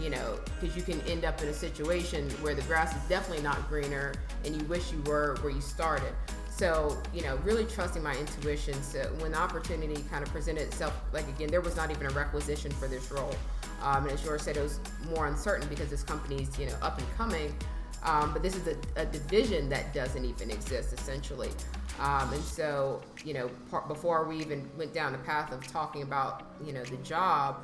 You 0.00 0.10
know, 0.10 0.38
because 0.60 0.76
you 0.76 0.82
can 0.82 1.00
end 1.02 1.24
up 1.24 1.42
in 1.42 1.48
a 1.48 1.52
situation 1.52 2.30
where 2.40 2.54
the 2.54 2.62
grass 2.62 2.94
is 2.94 3.08
definitely 3.08 3.42
not 3.42 3.68
greener, 3.68 4.14
and 4.44 4.54
you 4.54 4.64
wish 4.68 4.92
you 4.92 5.02
were 5.02 5.36
where 5.40 5.52
you 5.52 5.60
started. 5.60 6.12
So, 6.56 6.96
you 7.12 7.22
know, 7.22 7.36
really 7.44 7.64
trusting 7.64 8.02
my 8.02 8.16
intuition. 8.16 8.80
So 8.82 9.00
when 9.18 9.32
the 9.32 9.38
opportunity 9.38 10.02
kind 10.10 10.22
of 10.22 10.32
presented 10.32 10.62
itself, 10.62 10.98
like 11.12 11.28
again, 11.28 11.48
there 11.48 11.60
was 11.60 11.76
not 11.76 11.90
even 11.90 12.06
a 12.06 12.10
requisition 12.10 12.70
for 12.70 12.88
this 12.88 13.10
role. 13.10 13.34
Um, 13.82 14.04
and 14.04 14.12
as 14.12 14.22
George 14.22 14.40
said, 14.40 14.56
it 14.56 14.62
was 14.62 14.80
more 15.14 15.26
uncertain 15.26 15.68
because 15.68 15.90
this 15.90 16.02
company's, 16.02 16.58
you 16.58 16.66
know, 16.66 16.76
up 16.82 16.98
and 16.98 17.06
coming. 17.16 17.54
Um, 18.02 18.32
but 18.32 18.42
this 18.42 18.54
is 18.54 18.66
a, 18.68 18.76
a, 19.00 19.06
division 19.06 19.68
that 19.70 19.92
doesn't 19.92 20.24
even 20.24 20.50
exist 20.50 20.92
essentially. 20.92 21.50
Um, 21.98 22.32
and 22.32 22.42
so, 22.42 23.02
you 23.24 23.34
know, 23.34 23.48
part, 23.70 23.88
before 23.88 24.24
we 24.24 24.36
even 24.38 24.68
went 24.76 24.94
down 24.94 25.12
the 25.12 25.18
path 25.18 25.50
of 25.50 25.66
talking 25.66 26.02
about, 26.02 26.44
you 26.64 26.72
know, 26.72 26.84
the 26.84 26.98
job, 26.98 27.56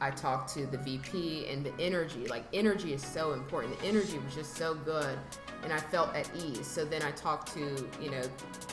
I 0.00 0.10
talked 0.10 0.52
to 0.54 0.66
the 0.66 0.78
VP 0.78 1.46
and 1.46 1.64
the 1.64 1.72
energy, 1.80 2.26
like 2.26 2.44
energy 2.52 2.92
is 2.92 3.04
so 3.04 3.32
important. 3.32 3.78
The 3.80 3.86
energy 3.86 4.18
was 4.18 4.34
just 4.34 4.56
so 4.56 4.74
good 4.74 5.18
and 5.62 5.72
I 5.72 5.78
felt 5.78 6.14
at 6.14 6.28
ease. 6.36 6.66
So 6.66 6.84
then 6.84 7.02
I 7.02 7.10
talked 7.12 7.52
to, 7.54 7.60
you 8.00 8.10
know, 8.10 8.22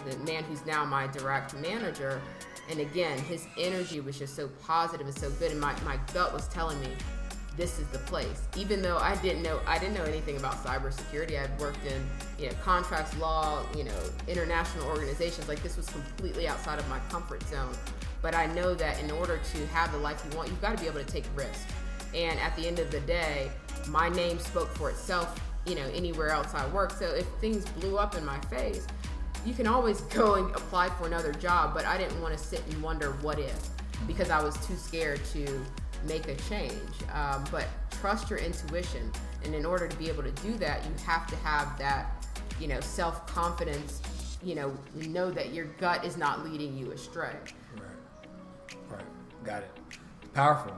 the 0.09 0.17
man 0.19 0.43
who's 0.45 0.65
now 0.65 0.85
my 0.85 1.07
direct 1.07 1.53
manager. 1.55 2.21
And 2.69 2.79
again, 2.79 3.17
his 3.19 3.47
energy 3.57 3.99
was 4.01 4.19
just 4.19 4.35
so 4.35 4.49
positive 4.65 5.07
and 5.07 5.17
so 5.17 5.29
good. 5.31 5.51
And 5.51 5.61
my, 5.61 5.73
my 5.83 5.97
gut 6.13 6.33
was 6.33 6.47
telling 6.49 6.79
me, 6.81 6.89
this 7.57 7.79
is 7.79 7.87
the 7.87 7.97
place. 7.99 8.43
Even 8.55 8.81
though 8.83 8.97
I 8.97 9.15
didn't 9.17 9.41
know 9.41 9.59
I 9.65 9.79
didn't 9.79 9.95
know 9.95 10.03
anything 10.03 10.37
about 10.37 10.63
cybersecurity. 10.63 11.41
I'd 11.41 11.59
worked 11.59 11.83
in 11.85 12.07
you 12.39 12.49
know 12.49 12.55
contracts 12.63 13.17
law, 13.17 13.63
you 13.75 13.83
know 13.83 13.99
international 14.27 14.87
organizations. 14.87 15.47
Like 15.47 15.61
this 15.63 15.75
was 15.75 15.89
completely 15.89 16.47
outside 16.47 16.79
of 16.79 16.87
my 16.87 16.99
comfort 17.09 17.41
zone. 17.47 17.73
But 18.21 18.35
I 18.35 18.45
know 18.45 18.75
that 18.75 19.01
in 19.01 19.09
order 19.11 19.39
to 19.53 19.67
have 19.67 19.91
the 19.91 19.97
life 19.97 20.23
you 20.29 20.37
want, 20.37 20.49
you've 20.49 20.61
got 20.61 20.77
to 20.77 20.81
be 20.81 20.87
able 20.87 20.99
to 20.99 21.05
take 21.05 21.25
risks. 21.35 21.65
And 22.13 22.39
at 22.39 22.55
the 22.55 22.67
end 22.67 22.79
of 22.79 22.91
the 22.91 22.99
day, 23.01 23.51
my 23.89 24.07
name 24.09 24.39
spoke 24.39 24.69
for 24.75 24.91
itself. 24.91 25.39
You 25.65 25.75
know 25.75 25.89
anywhere 25.93 26.29
else 26.29 26.53
I 26.53 26.65
work. 26.67 26.91
So 26.91 27.07
if 27.07 27.25
things 27.41 27.65
blew 27.65 27.97
up 27.97 28.15
in 28.15 28.23
my 28.23 28.39
face, 28.41 28.85
you 29.45 29.53
can 29.53 29.67
always 29.67 30.01
go 30.01 30.35
and 30.35 30.53
apply 30.55 30.89
for 30.89 31.07
another 31.07 31.31
job. 31.33 31.73
But 31.73 31.85
I 31.85 31.97
didn't 31.97 32.21
want 32.21 32.37
to 32.37 32.43
sit 32.43 32.63
and 32.67 32.81
wonder 32.81 33.11
what 33.21 33.39
if 33.39 33.69
because 34.05 34.29
I 34.29 34.41
was 34.41 34.55
too 34.65 34.75
scared 34.75 35.23
to 35.33 35.65
make 36.07 36.27
a 36.27 36.35
change. 36.35 36.81
Um, 37.13 37.43
but 37.51 37.67
trust 37.91 38.29
your 38.29 38.39
intuition. 38.39 39.11
And 39.43 39.55
in 39.55 39.65
order 39.65 39.87
to 39.87 39.97
be 39.97 40.09
able 40.09 40.23
to 40.23 40.31
do 40.31 40.53
that, 40.57 40.83
you 40.83 40.91
have 41.05 41.27
to 41.27 41.35
have 41.37 41.77
that, 41.77 42.25
you 42.59 42.67
know, 42.67 42.79
self 42.79 43.25
confidence. 43.27 44.01
You 44.43 44.55
know, 44.55 44.77
know 44.93 45.31
that 45.31 45.53
your 45.53 45.65
gut 45.65 46.05
is 46.05 46.15
not 46.15 46.45
leading 46.45 46.77
you 46.77 46.91
astray. 46.91 47.33
Right. 47.75 48.77
Right. 48.89 49.05
Got 49.43 49.63
it. 49.63 49.71
Powerful. 50.33 50.75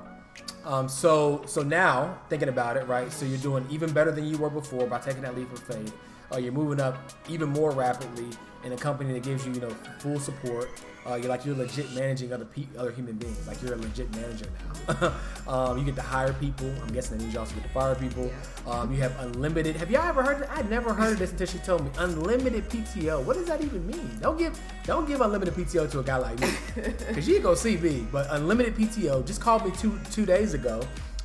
Um, 0.65 0.87
so 0.87 1.41
so 1.45 1.63
now 1.63 2.17
thinking 2.29 2.49
about 2.49 2.77
it, 2.77 2.87
right? 2.87 3.11
So 3.11 3.25
you're 3.25 3.37
doing 3.37 3.65
even 3.69 3.91
better 3.91 4.11
than 4.11 4.25
you 4.25 4.37
were 4.37 4.49
before 4.49 4.87
by 4.87 4.99
taking 4.99 5.21
that 5.23 5.35
leap 5.35 5.51
of 5.51 5.59
faith. 5.59 5.93
Uh, 6.31 6.37
you're 6.37 6.51
moving 6.51 6.79
up 6.79 6.97
even 7.27 7.49
more 7.49 7.71
rapidly 7.71 8.27
in 8.63 8.73
a 8.73 8.77
company 8.77 9.13
that 9.13 9.23
gives 9.23 9.45
you, 9.45 9.53
you 9.53 9.61
know, 9.61 9.69
full 9.99 10.19
support. 10.19 10.69
Uh, 11.05 11.15
you're 11.15 11.29
like 11.29 11.45
you're 11.45 11.55
legit 11.55 11.91
managing 11.93 12.31
other 12.33 12.45
pe- 12.45 12.67
other 12.77 12.91
human 12.91 13.15
beings. 13.15 13.47
Like 13.47 13.61
you're 13.63 13.73
a 13.73 13.77
legit 13.77 14.13
manager 14.15 14.45
now. 14.87 15.13
um, 15.47 15.77
you 15.77 15.85
get 15.85 15.95
to 15.95 16.01
hire 16.01 16.33
people. 16.33 16.71
I'm 16.81 16.89
guessing 16.89 17.17
that 17.17 17.23
means 17.23 17.33
you 17.33 17.39
also 17.39 17.55
get 17.55 17.63
to 17.63 17.69
fire 17.69 17.95
people. 17.95 18.29
Um, 18.67 18.93
you 18.93 18.99
have 19.01 19.17
unlimited. 19.21 19.75
Have 19.77 19.89
y'all 19.89 20.07
ever 20.07 20.21
heard? 20.21 20.41
It? 20.41 20.49
I 20.51 20.61
never 20.63 20.93
heard 20.93 21.13
of 21.13 21.19
this 21.19 21.31
until 21.31 21.47
she 21.47 21.57
told 21.59 21.85
me. 21.85 21.91
Unlimited 21.97 22.69
PTO. 22.69 23.23
What 23.23 23.37
does 23.37 23.47
that 23.47 23.61
even 23.61 23.87
mean? 23.87 24.19
Don't 24.21 24.37
give 24.37 24.59
don't 24.83 25.07
give 25.07 25.21
unlimited 25.21 25.55
PTO 25.55 25.89
to 25.91 25.99
a 25.99 26.03
guy 26.03 26.17
like 26.17 26.39
me 26.39 26.49
because 26.75 27.27
you 27.27 27.39
go 27.39 27.53
CB. 27.53 28.11
But 28.11 28.27
unlimited 28.31 28.75
PTO 28.75 29.25
just 29.25 29.41
called 29.41 29.65
me 29.65 29.71
two 29.71 29.97
two 30.11 30.25
days 30.25 30.53
ago, 30.53 30.81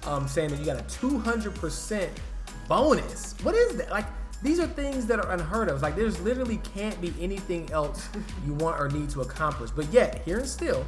um, 0.07 0.29
saying 0.29 0.51
that 0.51 0.61
you 0.61 0.67
got 0.67 0.81
a 0.81 0.99
200 0.99 1.55
percent 1.57 2.11
bonus. 2.69 3.35
What 3.43 3.57
is 3.57 3.77
that? 3.77 3.91
Like 3.91 4.07
these 4.45 4.61
are 4.61 4.67
things 4.67 5.07
that 5.07 5.19
are 5.19 5.33
unheard 5.33 5.69
of. 5.69 5.81
Like 5.81 5.97
there's 5.97 6.21
literally 6.21 6.59
can't 6.75 7.01
be 7.01 7.13
anything 7.19 7.73
else 7.73 8.09
you 8.47 8.53
want 8.53 8.79
or 8.79 8.89
need 8.91 9.09
to 9.11 9.23
accomplish. 9.23 9.71
But 9.71 9.91
yet, 9.91 10.21
here 10.27 10.39
and 10.39 10.47
still, 10.47 10.87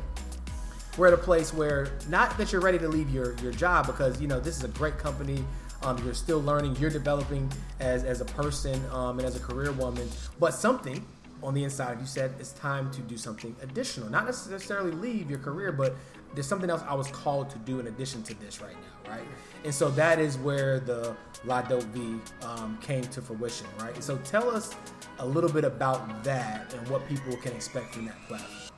we're 0.98 1.08
at 1.08 1.14
a 1.14 1.18
place 1.18 1.54
where 1.54 1.92
not 2.08 2.36
that 2.36 2.52
you're 2.52 2.60
ready 2.60 2.78
to 2.78 2.88
leave 2.88 3.08
your 3.08 3.34
your 3.38 3.52
job 3.52 3.86
because 3.86 4.20
you 4.20 4.28
know 4.28 4.38
this 4.38 4.58
is 4.58 4.64
a 4.64 4.68
great 4.68 4.98
company. 4.98 5.42
Um, 5.82 6.02
you're 6.04 6.14
still 6.14 6.40
learning, 6.40 6.76
you're 6.76 6.90
developing 6.90 7.50
as 7.80 8.04
as 8.04 8.20
a 8.20 8.26
person 8.26 8.80
um, 8.92 9.18
and 9.18 9.26
as 9.26 9.36
a 9.36 9.40
career 9.40 9.72
woman, 9.72 10.06
but 10.38 10.52
something 10.52 11.04
on 11.42 11.54
the 11.54 11.64
inside 11.64 12.00
you 12.00 12.06
said 12.06 12.32
it's 12.38 12.52
time 12.52 12.90
to 12.92 13.00
do 13.02 13.16
something 13.16 13.54
additional. 13.62 14.08
Not 14.08 14.26
necessarily 14.26 14.92
leave 14.92 15.28
your 15.28 15.38
career, 15.38 15.72
but 15.72 15.94
there's 16.34 16.46
something 16.46 16.70
else 16.70 16.82
I 16.86 16.94
was 16.94 17.08
called 17.08 17.50
to 17.50 17.58
do 17.60 17.80
in 17.80 17.86
addition 17.86 18.22
to 18.24 18.34
this 18.40 18.60
right 18.60 18.74
now, 18.74 19.12
right? 19.12 19.26
And 19.64 19.74
so 19.74 19.90
that 19.92 20.18
is 20.18 20.36
where 20.38 20.80
the 20.80 21.16
La 21.44 21.62
Dope 21.62 21.82
Vie 21.84 22.20
um, 22.46 22.78
came 22.80 23.04
to 23.04 23.22
fruition, 23.22 23.66
right? 23.80 24.02
So 24.02 24.18
tell 24.18 24.50
us 24.50 24.74
a 25.18 25.26
little 25.26 25.50
bit 25.50 25.64
about 25.64 26.24
that 26.24 26.74
and 26.74 26.88
what 26.88 27.08
people 27.08 27.36
can 27.36 27.52
expect 27.52 27.94
from 27.94 28.06
that 28.06 28.16
platform. 28.28 28.70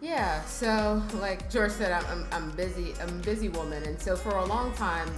Yeah, 0.00 0.44
so 0.44 1.00
like 1.20 1.48
George 1.48 1.70
said, 1.70 1.92
I'm, 1.92 2.26
I'm, 2.32 2.50
busy. 2.52 2.92
I'm 3.00 3.08
a 3.08 3.22
busy 3.22 3.48
woman, 3.48 3.84
and 3.84 4.00
so 4.00 4.16
for 4.16 4.30
a 4.30 4.44
long 4.44 4.72
time, 4.74 5.08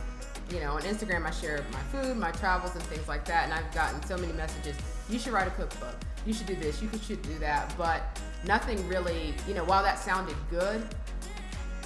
you 0.50 0.60
know, 0.60 0.72
on 0.72 0.82
Instagram, 0.82 1.24
I 1.24 1.30
share 1.30 1.64
my 1.72 1.80
food, 1.84 2.18
my 2.18 2.30
travels, 2.32 2.74
and 2.74 2.82
things 2.84 3.08
like 3.08 3.24
that. 3.24 3.44
And 3.44 3.52
I've 3.54 3.72
gotten 3.74 4.02
so 4.04 4.18
many 4.18 4.34
messages. 4.34 4.76
You 5.08 5.18
should 5.18 5.32
write 5.32 5.48
a 5.48 5.52
cookbook. 5.52 5.96
You 6.26 6.32
should 6.32 6.46
do 6.46 6.56
this. 6.56 6.80
You 6.82 6.90
should 7.06 7.22
do 7.22 7.38
that. 7.38 7.74
But 7.76 8.20
nothing 8.46 8.86
really, 8.88 9.34
you 9.46 9.54
know, 9.54 9.64
while 9.64 9.82
that 9.82 9.98
sounded 9.98 10.36
good, 10.50 10.82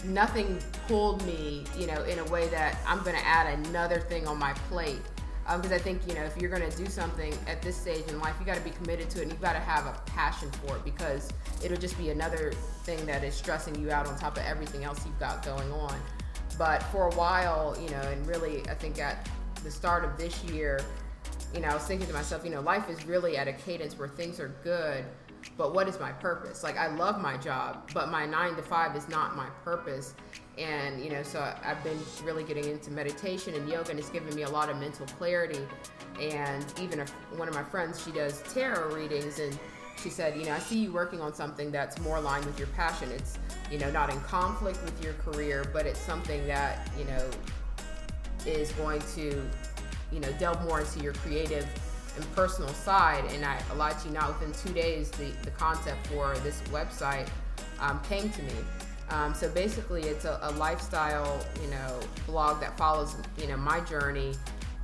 nothing 0.04 0.58
pulled 0.86 1.24
me, 1.26 1.64
you 1.76 1.86
know, 1.86 2.02
in 2.04 2.18
a 2.18 2.24
way 2.26 2.48
that 2.48 2.78
I'm 2.86 3.02
going 3.02 3.16
to 3.16 3.26
add 3.26 3.58
another 3.66 4.00
thing 4.00 4.26
on 4.26 4.38
my 4.38 4.52
plate. 4.68 5.00
Because 5.44 5.72
um, 5.72 5.72
I 5.72 5.78
think, 5.78 6.06
you 6.06 6.14
know, 6.14 6.24
if 6.24 6.36
you're 6.36 6.50
going 6.50 6.70
to 6.70 6.76
do 6.76 6.86
something 6.86 7.32
at 7.46 7.62
this 7.62 7.74
stage 7.74 8.06
in 8.08 8.20
life, 8.20 8.34
you 8.38 8.44
got 8.44 8.56
to 8.56 8.62
be 8.62 8.70
committed 8.70 9.08
to 9.10 9.20
it 9.20 9.22
and 9.22 9.32
you've 9.32 9.40
got 9.40 9.54
to 9.54 9.60
have 9.60 9.86
a 9.86 9.98
passion 10.10 10.50
for 10.50 10.76
it 10.76 10.84
because 10.84 11.30
it'll 11.64 11.78
just 11.78 11.96
be 11.96 12.10
another 12.10 12.52
thing 12.84 13.04
that 13.06 13.24
is 13.24 13.34
stressing 13.34 13.74
you 13.80 13.90
out 13.90 14.06
on 14.06 14.18
top 14.18 14.36
of 14.36 14.42
everything 14.42 14.84
else 14.84 15.06
you've 15.06 15.18
got 15.18 15.42
going 15.42 15.72
on. 15.72 15.98
But 16.58 16.82
for 16.84 17.08
a 17.08 17.14
while, 17.14 17.74
you 17.80 17.88
know, 17.88 18.00
and 18.02 18.26
really, 18.26 18.60
I 18.68 18.74
think 18.74 18.98
at 18.98 19.26
the 19.64 19.70
start 19.70 20.04
of 20.04 20.18
this 20.18 20.44
year, 20.44 20.80
you 21.54 21.60
know, 21.60 21.68
I 21.68 21.74
was 21.74 21.84
thinking 21.84 22.06
to 22.06 22.12
myself, 22.12 22.44
you 22.44 22.50
know, 22.50 22.60
life 22.60 22.88
is 22.88 23.06
really 23.06 23.36
at 23.36 23.48
a 23.48 23.52
cadence 23.52 23.98
where 23.98 24.08
things 24.08 24.38
are 24.38 24.54
good, 24.62 25.04
but 25.56 25.74
what 25.74 25.88
is 25.88 25.98
my 25.98 26.12
purpose? 26.12 26.62
Like, 26.62 26.76
I 26.76 26.88
love 26.88 27.20
my 27.20 27.36
job, 27.36 27.90
but 27.94 28.10
my 28.10 28.26
nine 28.26 28.54
to 28.56 28.62
five 28.62 28.94
is 28.96 29.08
not 29.08 29.36
my 29.36 29.46
purpose. 29.64 30.14
And, 30.58 31.02
you 31.02 31.10
know, 31.10 31.22
so 31.22 31.54
I've 31.64 31.82
been 31.84 31.98
really 32.24 32.42
getting 32.44 32.64
into 32.64 32.90
meditation 32.90 33.54
and 33.54 33.68
yoga, 33.68 33.90
and 33.90 33.98
it's 33.98 34.10
given 34.10 34.34
me 34.34 34.42
a 34.42 34.48
lot 34.48 34.68
of 34.68 34.76
mental 34.76 35.06
clarity. 35.06 35.60
And 36.20 36.64
even 36.80 36.98
if 36.98 37.10
one 37.36 37.48
of 37.48 37.54
my 37.54 37.62
friends, 37.62 38.02
she 38.02 38.10
does 38.10 38.42
tarot 38.52 38.94
readings, 38.94 39.38
and 39.38 39.56
she 39.96 40.10
said, 40.10 40.36
you 40.36 40.44
know, 40.44 40.52
I 40.52 40.58
see 40.58 40.78
you 40.80 40.92
working 40.92 41.20
on 41.20 41.32
something 41.34 41.70
that's 41.70 41.98
more 42.00 42.16
aligned 42.18 42.44
with 42.44 42.58
your 42.58 42.68
passion. 42.68 43.10
It's, 43.12 43.38
you 43.70 43.78
know, 43.78 43.90
not 43.90 44.10
in 44.10 44.20
conflict 44.20 44.82
with 44.84 45.02
your 45.02 45.14
career, 45.14 45.64
but 45.72 45.86
it's 45.86 46.00
something 46.00 46.46
that, 46.48 46.90
you 46.98 47.04
know, 47.04 47.30
is 48.46 48.72
going 48.72 49.00
to, 49.14 49.42
you 50.12 50.20
know, 50.20 50.30
delve 50.32 50.62
more 50.64 50.80
into 50.80 51.00
your 51.00 51.12
creative 51.14 51.66
and 52.16 52.34
personal 52.34 52.72
side. 52.74 53.24
And 53.32 53.44
I 53.44 53.58
to 53.58 54.08
you 54.08 54.14
not 54.14 54.28
within 54.28 54.52
two 54.52 54.72
days, 54.74 55.10
the, 55.12 55.30
the 55.42 55.50
concept 55.52 56.06
for 56.08 56.34
this 56.38 56.60
website 56.70 57.28
um, 57.80 58.00
came 58.02 58.30
to 58.30 58.42
me. 58.42 58.52
Um, 59.10 59.32
so 59.34 59.48
basically, 59.48 60.02
it's 60.02 60.26
a, 60.26 60.38
a, 60.42 60.50
lifestyle, 60.52 61.42
you 61.62 61.70
know, 61.70 61.98
blog 62.26 62.60
that 62.60 62.76
follows, 62.76 63.16
you 63.38 63.46
know, 63.46 63.56
my 63.56 63.80
journey, 63.80 64.34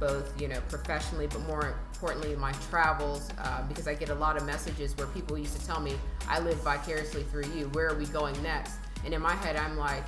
both, 0.01 0.41
you 0.41 0.49
know, 0.49 0.61
professionally, 0.71 1.27
but 1.27 1.41
more 1.43 1.75
importantly, 1.93 2.35
my 2.37 2.53
travels. 2.71 3.29
Uh, 3.39 3.63
because 3.69 3.87
I 3.87 3.93
get 3.93 4.09
a 4.09 4.15
lot 4.15 4.39
of 4.39 4.47
messages 4.47 4.97
where 4.97 5.09
people 5.09 5.37
used 5.37 5.59
to 5.61 5.67
tell 5.67 5.79
me, 5.79 5.97
"I 6.27 6.39
live 6.39 6.57
vicariously 6.63 7.25
through 7.25 7.49
you. 7.55 7.69
Where 7.75 7.89
are 7.89 7.99
we 7.99 8.07
going 8.07 8.41
next?" 8.43 8.77
And 9.05 9.13
in 9.13 9.21
my 9.21 9.35
head, 9.35 9.57
I'm 9.57 9.77
like, 9.77 10.05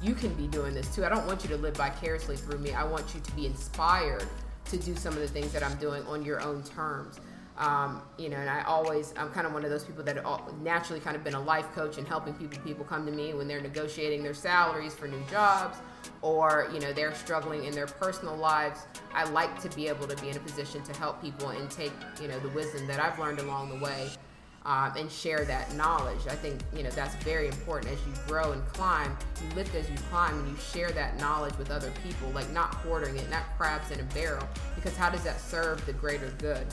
"You 0.00 0.14
can 0.14 0.32
be 0.34 0.46
doing 0.46 0.72
this 0.72 0.94
too. 0.94 1.04
I 1.04 1.08
don't 1.08 1.26
want 1.26 1.42
you 1.42 1.48
to 1.48 1.56
live 1.56 1.76
vicariously 1.76 2.36
through 2.36 2.58
me. 2.58 2.72
I 2.72 2.84
want 2.84 3.16
you 3.16 3.20
to 3.20 3.32
be 3.32 3.46
inspired 3.46 4.28
to 4.70 4.76
do 4.76 4.96
some 4.96 5.14
of 5.14 5.20
the 5.20 5.28
things 5.28 5.52
that 5.52 5.62
I'm 5.62 5.76
doing 5.78 6.04
on 6.06 6.24
your 6.24 6.40
own 6.40 6.62
terms. 6.62 7.20
Um, 7.58 8.02
you 8.18 8.28
know, 8.28 8.36
and 8.36 8.50
I 8.50 8.62
always, 8.64 9.14
I'm 9.16 9.30
kind 9.30 9.46
of 9.46 9.54
one 9.54 9.64
of 9.64 9.70
those 9.70 9.84
people 9.84 10.04
that 10.04 10.22
naturally 10.60 11.00
kind 11.00 11.16
of 11.16 11.24
been 11.24 11.34
a 11.34 11.40
life 11.40 11.66
coach 11.72 11.96
and 11.96 12.06
helping 12.06 12.34
people. 12.34 12.62
People 12.62 12.84
come 12.84 13.06
to 13.06 13.12
me 13.12 13.32
when 13.32 13.48
they're 13.48 13.62
negotiating 13.62 14.22
their 14.22 14.34
salaries 14.34 14.94
for 14.94 15.08
new 15.08 15.22
jobs, 15.30 15.78
or 16.20 16.68
you 16.72 16.80
know 16.80 16.92
they're 16.92 17.14
struggling 17.14 17.64
in 17.64 17.72
their 17.72 17.86
personal 17.86 18.36
lives. 18.36 18.80
I 19.14 19.24
like 19.30 19.58
to 19.62 19.74
be 19.74 19.88
able 19.88 20.06
to 20.06 20.16
be 20.20 20.28
in 20.28 20.36
a 20.36 20.40
position 20.40 20.82
to 20.82 20.92
help 20.98 21.22
people 21.22 21.48
and 21.48 21.70
take 21.70 21.92
you 22.20 22.28
know 22.28 22.38
the 22.40 22.50
wisdom 22.50 22.86
that 22.88 23.00
I've 23.00 23.18
learned 23.18 23.38
along 23.38 23.70
the 23.70 23.82
way 23.82 24.10
um, 24.66 24.92
and 24.96 25.10
share 25.10 25.44
that 25.44 25.72
knowledge. 25.76 26.26
I 26.28 26.34
think 26.34 26.60
you 26.74 26.82
know 26.82 26.90
that's 26.90 27.14
very 27.22 27.46
important 27.46 27.92
as 27.92 27.98
you 28.00 28.12
grow 28.26 28.52
and 28.52 28.66
climb. 28.66 29.16
You 29.42 29.54
lift 29.54 29.74
as 29.74 29.88
you 29.88 29.96
climb, 30.10 30.36
and 30.38 30.48
you 30.48 30.56
share 30.56 30.90
that 30.90 31.18
knowledge 31.18 31.56
with 31.56 31.70
other 31.70 31.92
people, 32.02 32.28
like 32.30 32.50
not 32.50 32.74
hoarding 32.74 33.16
it, 33.16 33.30
not 33.30 33.44
crabs 33.56 33.92
in 33.92 34.00
a 34.00 34.04
barrel. 34.14 34.46
Because 34.74 34.96
how 34.96 35.08
does 35.08 35.22
that 35.22 35.40
serve 35.40 35.86
the 35.86 35.92
greater 35.92 36.32
good? 36.38 36.66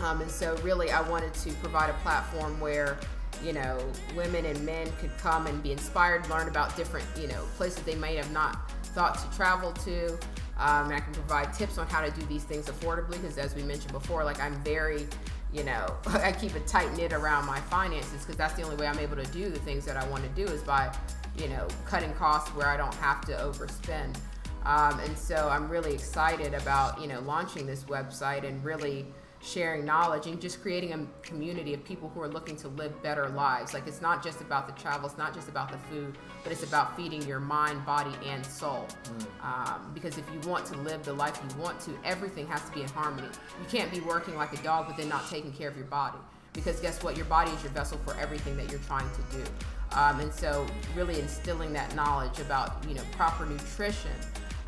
Um, 0.00 0.20
and 0.20 0.30
so, 0.30 0.56
really, 0.58 0.90
I 0.90 1.00
wanted 1.08 1.32
to 1.34 1.50
provide 1.54 1.88
a 1.88 1.94
platform 1.94 2.60
where 2.60 2.98
you 3.42 3.54
know 3.54 3.82
women 4.14 4.44
and 4.44 4.62
men 4.66 4.86
could 5.00 5.16
come 5.18 5.46
and 5.46 5.62
be 5.62 5.72
inspired, 5.72 6.28
learn 6.28 6.48
about 6.48 6.76
different 6.76 7.06
you 7.18 7.28
know 7.28 7.42
places 7.56 7.82
they 7.84 7.94
might 7.94 8.18
have 8.18 8.30
not 8.30 8.70
thought 8.82 9.18
to 9.18 9.36
travel 9.36 9.72
to. 9.72 10.18
Um, 10.58 10.86
and 10.86 10.94
I 10.94 11.00
can 11.00 11.14
provide 11.14 11.54
tips 11.54 11.78
on 11.78 11.86
how 11.86 12.04
to 12.04 12.10
do 12.10 12.26
these 12.26 12.44
things 12.44 12.66
affordably 12.66 13.12
because, 13.12 13.38
as 13.38 13.54
we 13.54 13.62
mentioned 13.62 13.92
before, 13.92 14.22
like 14.22 14.38
I'm 14.38 14.62
very 14.62 15.06
you 15.52 15.64
know, 15.64 15.86
I 16.06 16.32
keep 16.32 16.54
a 16.54 16.60
tight 16.60 16.94
knit 16.96 17.12
around 17.12 17.46
my 17.46 17.60
finances 17.60 18.20
because 18.22 18.36
that's 18.36 18.54
the 18.54 18.62
only 18.62 18.76
way 18.76 18.86
I'm 18.86 18.98
able 18.98 19.16
to 19.16 19.30
do 19.32 19.50
the 19.50 19.58
things 19.60 19.84
that 19.86 19.96
I 19.96 20.08
want 20.08 20.22
to 20.22 20.30
do 20.30 20.50
is 20.50 20.62
by, 20.62 20.94
you 21.36 21.48
know, 21.48 21.66
cutting 21.84 22.12
costs 22.14 22.50
where 22.50 22.68
I 22.68 22.76
don't 22.76 22.94
have 22.96 23.20
to 23.26 23.32
overspend. 23.32 24.16
Um, 24.64 25.00
and 25.00 25.16
so 25.16 25.48
I'm 25.50 25.68
really 25.68 25.94
excited 25.94 26.54
about, 26.54 27.00
you 27.00 27.06
know, 27.06 27.20
launching 27.20 27.66
this 27.66 27.84
website 27.84 28.46
and 28.46 28.62
really 28.64 29.06
sharing 29.42 29.84
knowledge 29.84 30.26
and 30.26 30.40
just 30.40 30.60
creating 30.60 30.92
a 30.92 31.26
community 31.26 31.72
of 31.72 31.82
people 31.82 32.10
who 32.10 32.20
are 32.20 32.28
looking 32.28 32.56
to 32.56 32.68
live 32.68 33.02
better 33.02 33.28
lives. 33.30 33.72
Like 33.72 33.86
it's 33.86 34.02
not 34.02 34.22
just 34.22 34.40
about 34.40 34.66
the 34.66 34.80
travel, 34.80 35.08
it's 35.08 35.18
not 35.18 35.34
just 35.34 35.48
about 35.48 35.72
the 35.72 35.78
food, 35.78 36.16
but 36.42 36.52
it's 36.52 36.62
about 36.62 36.96
feeding 36.96 37.22
your 37.22 37.40
mind, 37.40 37.84
body, 37.86 38.12
and 38.26 38.44
soul. 38.44 38.86
Mm. 39.04 39.44
Um, 39.44 39.90
because 39.94 40.18
if 40.18 40.24
you 40.32 40.48
want 40.48 40.66
to 40.66 40.76
live 40.78 41.04
the 41.04 41.12
life 41.12 41.40
you 41.42 41.62
want 41.62 41.80
to, 41.80 41.92
everything 42.04 42.46
has 42.48 42.62
to 42.64 42.72
be 42.72 42.82
in 42.82 42.88
harmony. 42.88 43.28
You 43.60 43.78
can't 43.78 43.90
be 43.90 44.00
working 44.00 44.36
like 44.36 44.52
a 44.52 44.62
dog, 44.62 44.86
but 44.88 44.96
then 44.96 45.08
not 45.08 45.28
taking 45.30 45.52
care 45.52 45.68
of 45.68 45.76
your 45.76 45.86
body. 45.86 46.18
Because 46.52 46.80
guess 46.80 47.02
what? 47.02 47.16
Your 47.16 47.26
body 47.26 47.50
is 47.52 47.62
your 47.62 47.72
vessel 47.72 47.98
for 48.04 48.14
everything 48.18 48.56
that 48.56 48.70
you're 48.70 48.80
trying 48.80 49.08
to 49.10 49.36
do. 49.36 49.44
Um, 49.92 50.20
and 50.20 50.32
so, 50.32 50.66
really 50.94 51.18
instilling 51.18 51.72
that 51.72 51.94
knowledge 51.96 52.38
about 52.40 52.84
you 52.88 52.94
know 52.94 53.02
proper 53.12 53.46
nutrition, 53.46 54.10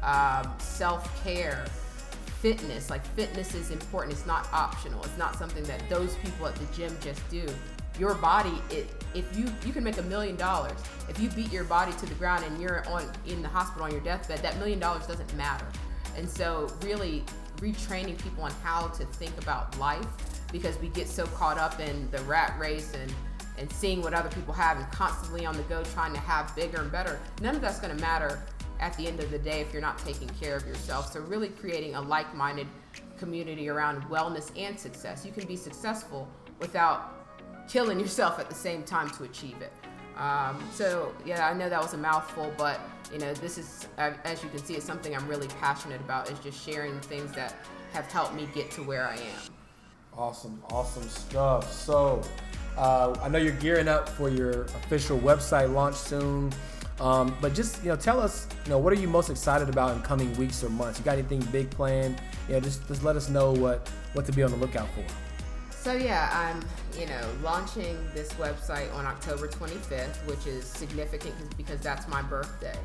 um, 0.03 0.53
self 0.59 1.23
care 1.23 1.65
fitness. 2.43 2.91
Like 2.91 3.07
fitness 3.15 3.55
is 3.55 3.71
important. 3.71 4.13
It's 4.13 4.27
not 4.27 4.53
optional. 4.53 5.03
It's 5.05 5.17
not 5.17 5.39
something 5.39 5.63
that 5.65 5.89
those 5.89 6.17
people 6.17 6.47
at 6.47 6.57
the 6.57 6.67
gym 6.77 6.95
just 7.01 7.27
do. 7.31 7.47
Your 7.99 8.15
body, 8.15 8.55
it, 8.69 8.89
if 9.15 9.37
you 9.37 9.47
you 9.65 9.73
can 9.73 9.85
make 9.85 9.99
a 9.99 10.03
million 10.03 10.35
dollars 10.35 10.79
if 11.09 11.21
you 11.21 11.29
beat 11.31 11.53
your 11.53 11.65
body 11.65 11.93
to 11.93 12.07
the 12.07 12.15
ground 12.15 12.45
and 12.45 12.61
you're 12.61 12.87
on 12.89 13.11
in 13.27 13.43
the 13.43 13.49
hospital 13.49 13.85
on 13.85 13.93
your 13.93 14.01
deathbed, 14.01 14.41
that 14.41 14.59
million 14.59 14.81
dollars 14.81 15.07
doesn't 15.07 15.35
matter. 15.37 15.67
And 16.17 16.29
so, 16.29 16.69
really 16.83 17.23
retraining 17.59 18.19
people 18.19 18.43
on 18.43 18.51
how 18.63 18.89
to 18.89 19.05
think 19.05 19.37
about 19.39 19.79
life 19.79 20.07
because 20.51 20.79
we 20.81 20.89
get 20.89 21.07
so 21.07 21.27
caught 21.29 21.59
up 21.59 21.79
in 21.81 22.11
the 22.11 22.21
rat 22.23 22.55
race 22.59 22.93
and 22.95 23.15
and 23.59 23.71
seeing 23.71 24.01
what 24.01 24.15
other 24.15 24.31
people 24.31 24.55
have 24.55 24.79
and 24.79 24.91
constantly 24.91 25.45
on 25.47 25.57
the 25.57 25.63
go 25.65 25.85
trying 25.95 26.13
to 26.15 26.19
have 26.19 26.55
bigger 26.57 26.81
and 26.81 26.91
better. 26.91 27.21
None 27.41 27.55
of 27.55 27.61
that's 27.61 27.79
going 27.79 27.95
to 27.95 28.01
matter 28.01 28.43
at 28.83 28.97
the 28.97 29.07
end 29.07 29.21
of 29.21 29.31
the 29.31 29.39
day 29.39 29.61
if 29.61 29.73
you're 29.73 29.81
not 29.81 29.97
taking 29.99 30.29
care 30.41 30.57
of 30.57 30.67
yourself. 30.67 31.13
So, 31.13 31.21
really 31.21 31.49
creating 31.49 31.95
a 31.95 32.01
like 32.01 32.35
minded 32.35 32.67
community 33.17 33.69
around 33.69 34.03
wellness 34.11 34.51
and 34.59 34.79
success. 34.79 35.25
You 35.25 35.33
can 35.33 35.47
be 35.47 35.57
successful 35.57 36.29
without 36.59 37.69
killing 37.69 38.01
yourself 38.01 38.41
at 38.41 38.49
the 38.49 38.55
same 38.55 38.83
time 38.83 39.09
to 39.11 39.23
achieve 39.23 39.57
it. 39.63 39.73
Um, 40.19 40.63
so, 40.73 41.15
yeah, 41.25 41.49
I 41.49 41.55
know 41.55 41.69
that 41.69 41.81
was 41.81 41.95
a 41.95 41.99
mouthful, 41.99 42.53
but 42.59 42.81
you 43.13 43.19
know, 43.19 43.33
this 43.35 43.57
is, 43.57 43.87
as 43.99 44.43
you 44.43 44.51
can 44.51 44.59
see, 44.59 44.75
it's 44.75 44.85
something 44.85 45.15
I'm 45.15 45.29
really 45.29 45.49
passionate 45.61 46.01
about 46.01 46.31
is 46.31 46.39
just 46.41 46.63
sharing 46.63 46.99
things 47.01 47.33
that 47.33 47.55
have 47.93 48.11
helped 48.11 48.35
me 48.35 48.49
get 48.55 48.71
to 48.73 48.83
where 48.83 49.07
I 49.07 49.15
am. 49.15 49.53
Awesome, 50.17 50.63
awesome 50.71 51.09
stuff. 51.09 51.73
So, 51.73 52.23
uh, 52.77 53.15
I 53.23 53.29
know 53.29 53.39
you're 53.39 53.53
gearing 53.53 53.89
up 53.89 54.09
for 54.09 54.29
your 54.29 54.63
official 54.63 55.19
website 55.19 55.73
launch 55.73 55.97
soon. 55.97 56.53
Um, 57.01 57.37
but 57.41 57.55
just 57.55 57.83
you 57.83 57.91
know, 57.91 57.97
tell 57.97 58.21
us, 58.21 58.47
you 58.65 58.71
know, 58.71 58.79
what 58.79 58.93
are 58.93 58.97
you 58.97 59.09
most 59.09 59.31
excited 59.31 59.69
about 59.69 59.97
in 59.97 60.03
coming 60.03 60.33
weeks 60.37 60.63
or 60.63 60.69
months? 60.69 60.99
You 60.99 61.05
got 61.05 61.19
anything 61.19 61.41
big 61.53 61.71
planned? 61.71 62.21
Yeah, 62.49 62.61
just 62.61 62.87
just 62.87 63.03
let 63.03 63.17
us 63.17 63.29
know 63.29 63.53
what 63.53 63.89
what 64.13 64.27
to 64.27 64.33
be 64.33 64.43
on 64.43 64.51
the 64.51 64.57
lookout 64.57 64.89
for. 64.95 65.05
So 65.71 65.95
yeah, 65.95 66.31
I'm 66.33 66.63
you 66.99 67.07
know 67.07 67.29
launching 67.43 67.99
this 68.15 68.33
website 68.35 68.93
on 68.95 69.05
October 69.05 69.49
25th, 69.49 70.25
which 70.27 70.47
is 70.47 70.65
significant 70.65 71.35
because 71.57 71.81
that's 71.81 72.07
my 72.07 72.23
birthday. 72.23 72.79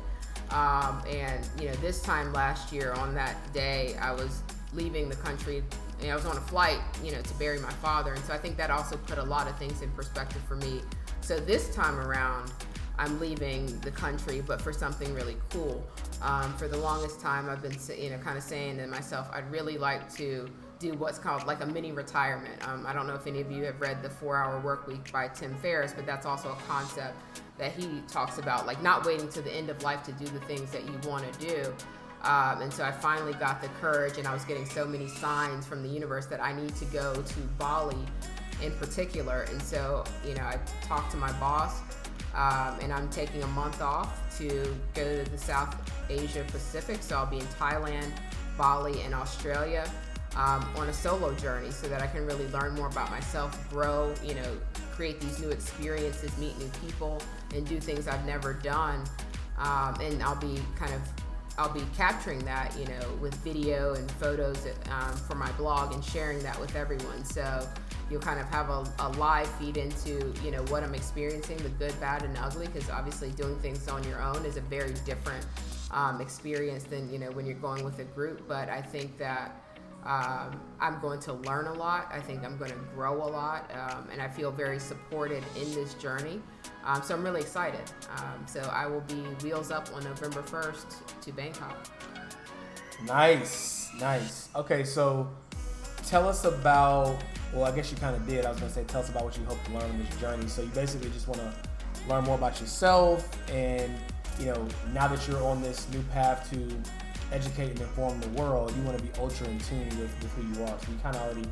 Um, 0.50 1.02
and 1.08 1.46
you 1.60 1.68
know, 1.68 1.74
this 1.74 2.02
time 2.02 2.32
last 2.32 2.72
year 2.72 2.92
on 2.94 3.14
that 3.14 3.36
day, 3.52 3.96
I 4.00 4.12
was 4.12 4.42
leaving 4.72 5.08
the 5.08 5.16
country. 5.16 5.62
And 6.00 6.12
I 6.12 6.14
was 6.14 6.26
on 6.26 6.36
a 6.36 6.40
flight, 6.42 6.78
you 7.02 7.10
know, 7.10 7.20
to 7.20 7.34
bury 7.34 7.58
my 7.58 7.72
father, 7.72 8.14
and 8.14 8.24
so 8.24 8.32
I 8.32 8.38
think 8.38 8.56
that 8.56 8.70
also 8.70 8.96
put 8.96 9.18
a 9.18 9.22
lot 9.22 9.48
of 9.48 9.58
things 9.58 9.82
in 9.82 9.90
perspective 9.90 10.40
for 10.46 10.54
me. 10.54 10.80
So 11.22 11.40
this 11.40 11.74
time 11.74 11.98
around, 11.98 12.52
I'm 12.98 13.20
leaving 13.20 13.78
the 13.80 13.90
country, 13.90 14.42
but 14.44 14.60
for 14.60 14.72
something 14.72 15.14
really 15.14 15.36
cool. 15.50 15.86
Um, 16.20 16.56
for 16.56 16.66
the 16.66 16.76
longest 16.76 17.20
time, 17.20 17.48
I've 17.48 17.62
been, 17.62 17.76
you 17.96 18.10
know, 18.10 18.18
kind 18.18 18.36
of 18.36 18.42
saying 18.42 18.78
to 18.78 18.86
myself, 18.86 19.28
I'd 19.32 19.50
really 19.50 19.78
like 19.78 20.12
to 20.14 20.50
do 20.80 20.94
what's 20.94 21.18
called 21.18 21.46
like 21.46 21.62
a 21.62 21.66
mini 21.66 21.92
retirement. 21.92 22.66
Um, 22.68 22.86
I 22.86 22.92
don't 22.92 23.06
know 23.06 23.14
if 23.14 23.26
any 23.26 23.40
of 23.40 23.50
you 23.50 23.64
have 23.64 23.80
read 23.80 24.02
the 24.02 24.10
Four 24.10 24.36
Hour 24.36 24.60
Work 24.60 24.86
Week 24.86 25.12
by 25.12 25.28
Tim 25.28 25.54
Ferriss, 25.56 25.92
but 25.92 26.06
that's 26.06 26.26
also 26.26 26.50
a 26.50 26.56
concept 26.66 27.16
that 27.58 27.72
he 27.72 28.02
talks 28.08 28.38
about, 28.38 28.66
like 28.66 28.82
not 28.82 29.04
waiting 29.04 29.28
to 29.30 29.42
the 29.42 29.52
end 29.52 29.70
of 29.70 29.82
life 29.82 30.02
to 30.04 30.12
do 30.12 30.24
the 30.26 30.40
things 30.40 30.70
that 30.70 30.84
you 30.84 31.08
want 31.08 31.32
to 31.32 31.46
do. 31.46 31.74
Um, 32.22 32.62
and 32.62 32.72
so 32.72 32.84
I 32.84 32.90
finally 32.90 33.34
got 33.34 33.62
the 33.62 33.68
courage, 33.80 34.18
and 34.18 34.26
I 34.26 34.34
was 34.34 34.44
getting 34.44 34.66
so 34.66 34.84
many 34.84 35.06
signs 35.06 35.66
from 35.66 35.82
the 35.82 35.88
universe 35.88 36.26
that 36.26 36.42
I 36.42 36.52
need 36.52 36.74
to 36.76 36.84
go 36.86 37.14
to 37.14 37.40
Bali 37.58 37.96
in 38.62 38.72
particular. 38.72 39.42
And 39.50 39.62
so, 39.62 40.04
you 40.26 40.34
know, 40.34 40.42
I 40.42 40.58
talked 40.82 41.12
to 41.12 41.16
my 41.16 41.32
boss 41.38 41.80
um, 42.38 42.78
and 42.80 42.92
I'm 42.92 43.10
taking 43.10 43.42
a 43.42 43.46
month 43.48 43.82
off 43.82 44.38
to 44.38 44.48
go 44.94 45.24
to 45.24 45.28
the 45.28 45.38
South 45.38 45.76
Asia 46.08 46.44
Pacific. 46.46 47.02
So 47.02 47.16
I'll 47.16 47.26
be 47.26 47.38
in 47.38 47.46
Thailand, 47.46 48.12
Bali, 48.56 49.02
and 49.02 49.12
Australia 49.12 49.90
um, 50.36 50.64
on 50.76 50.88
a 50.88 50.92
solo 50.92 51.34
journey 51.34 51.72
so 51.72 51.88
that 51.88 52.00
I 52.00 52.06
can 52.06 52.24
really 52.24 52.46
learn 52.48 52.76
more 52.76 52.86
about 52.86 53.10
myself, 53.10 53.68
grow, 53.70 54.14
you 54.24 54.34
know, 54.34 54.56
create 54.92 55.20
these 55.20 55.40
new 55.40 55.50
experiences, 55.50 56.36
meet 56.38 56.56
new 56.58 56.70
people, 56.86 57.20
and 57.54 57.66
do 57.66 57.80
things 57.80 58.06
I've 58.06 58.24
never 58.24 58.52
done. 58.52 59.02
Um, 59.58 59.98
and 60.00 60.22
I'll 60.22 60.36
be 60.36 60.60
kind 60.76 60.94
of 60.94 61.00
I'll 61.58 61.72
be 61.72 61.82
capturing 61.96 62.38
that, 62.44 62.74
you 62.78 62.86
know, 62.86 63.12
with 63.20 63.34
video 63.36 63.94
and 63.94 64.10
photos 64.12 64.64
um, 64.90 65.16
for 65.16 65.34
my 65.34 65.50
blog 65.52 65.92
and 65.92 66.04
sharing 66.04 66.40
that 66.44 66.58
with 66.60 66.76
everyone. 66.76 67.24
So 67.24 67.68
you'll 68.10 68.20
kind 68.20 68.40
of 68.40 68.48
have 68.48 68.70
a, 68.70 68.84
a 69.00 69.08
live 69.18 69.48
feed 69.56 69.76
into 69.76 70.32
you 70.42 70.50
know 70.50 70.62
what 70.64 70.82
i'm 70.82 70.94
experiencing 70.94 71.56
the 71.58 71.68
good 71.70 71.98
bad 72.00 72.22
and 72.22 72.36
ugly 72.38 72.66
because 72.66 72.88
obviously 72.90 73.30
doing 73.32 73.56
things 73.58 73.86
on 73.88 74.02
your 74.04 74.22
own 74.22 74.44
is 74.44 74.56
a 74.56 74.60
very 74.62 74.94
different 75.04 75.44
um, 75.90 76.20
experience 76.20 76.84
than 76.84 77.10
you 77.12 77.18
know 77.18 77.30
when 77.32 77.44
you're 77.44 77.54
going 77.56 77.84
with 77.84 77.98
a 77.98 78.04
group 78.04 78.46
but 78.48 78.68
i 78.68 78.80
think 78.80 79.16
that 79.18 79.62
um, 80.04 80.60
i'm 80.80 81.00
going 81.00 81.20
to 81.20 81.32
learn 81.32 81.66
a 81.66 81.72
lot. 81.72 82.08
I 82.12 82.20
think 82.20 82.44
i'm 82.44 82.56
going 82.56 82.70
to 82.70 82.78
grow 82.94 83.22
a 83.22 83.28
lot 83.28 83.70
um, 83.74 84.08
and 84.12 84.20
i 84.22 84.28
feel 84.28 84.50
very 84.50 84.78
supported 84.78 85.42
in 85.56 85.72
this 85.74 85.94
journey. 85.94 86.40
Um, 86.84 87.02
so 87.02 87.14
i'm 87.14 87.22
really 87.22 87.40
excited. 87.40 87.82
Um, 88.16 88.46
so 88.46 88.60
i 88.72 88.86
will 88.86 89.02
be 89.02 89.22
wheels 89.42 89.70
up 89.70 89.88
on 89.94 90.04
november 90.04 90.42
1st 90.42 91.20
to 91.22 91.32
bangkok. 91.32 91.88
Nice 93.06 93.90
nice. 93.98 94.48
Okay 94.54 94.84
so 94.84 95.28
tell 96.06 96.28
us 96.28 96.44
about 96.44 97.16
well, 97.52 97.64
I 97.64 97.74
guess 97.74 97.90
you 97.90 97.96
kind 97.96 98.14
of 98.14 98.26
did. 98.26 98.44
I 98.44 98.50
was 98.50 98.58
going 98.58 98.70
to 98.70 98.74
say, 98.74 98.84
tell 98.84 99.00
us 99.00 99.08
about 99.08 99.24
what 99.24 99.36
you 99.38 99.44
hope 99.44 99.62
to 99.64 99.72
learn 99.72 99.90
in 99.90 100.04
this 100.04 100.20
journey. 100.20 100.46
So 100.48 100.62
you 100.62 100.68
basically 100.68 101.10
just 101.10 101.28
want 101.28 101.40
to 101.40 101.52
learn 102.08 102.24
more 102.24 102.36
about 102.36 102.60
yourself, 102.60 103.28
and 103.50 103.92
you 104.38 104.46
know, 104.46 104.68
now 104.92 105.08
that 105.08 105.26
you're 105.26 105.42
on 105.42 105.62
this 105.62 105.88
new 105.90 106.02
path 106.14 106.50
to 106.50 106.56
educate 107.32 107.70
and 107.70 107.80
inform 107.80 108.20
the 108.20 108.28
world, 108.30 108.74
you 108.76 108.82
want 108.82 108.98
to 108.98 109.04
be 109.04 109.10
ultra 109.18 109.46
in 109.48 109.58
tune 109.60 109.88
with, 109.98 110.14
with 110.22 110.32
who 110.32 110.42
you 110.42 110.62
are. 110.64 110.78
So 110.78 110.90
you 110.90 110.98
kind 111.02 111.16
of 111.16 111.22
already 111.22 111.48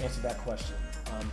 answered 0.00 0.22
that 0.22 0.38
question. 0.38 0.76
Um, 1.12 1.30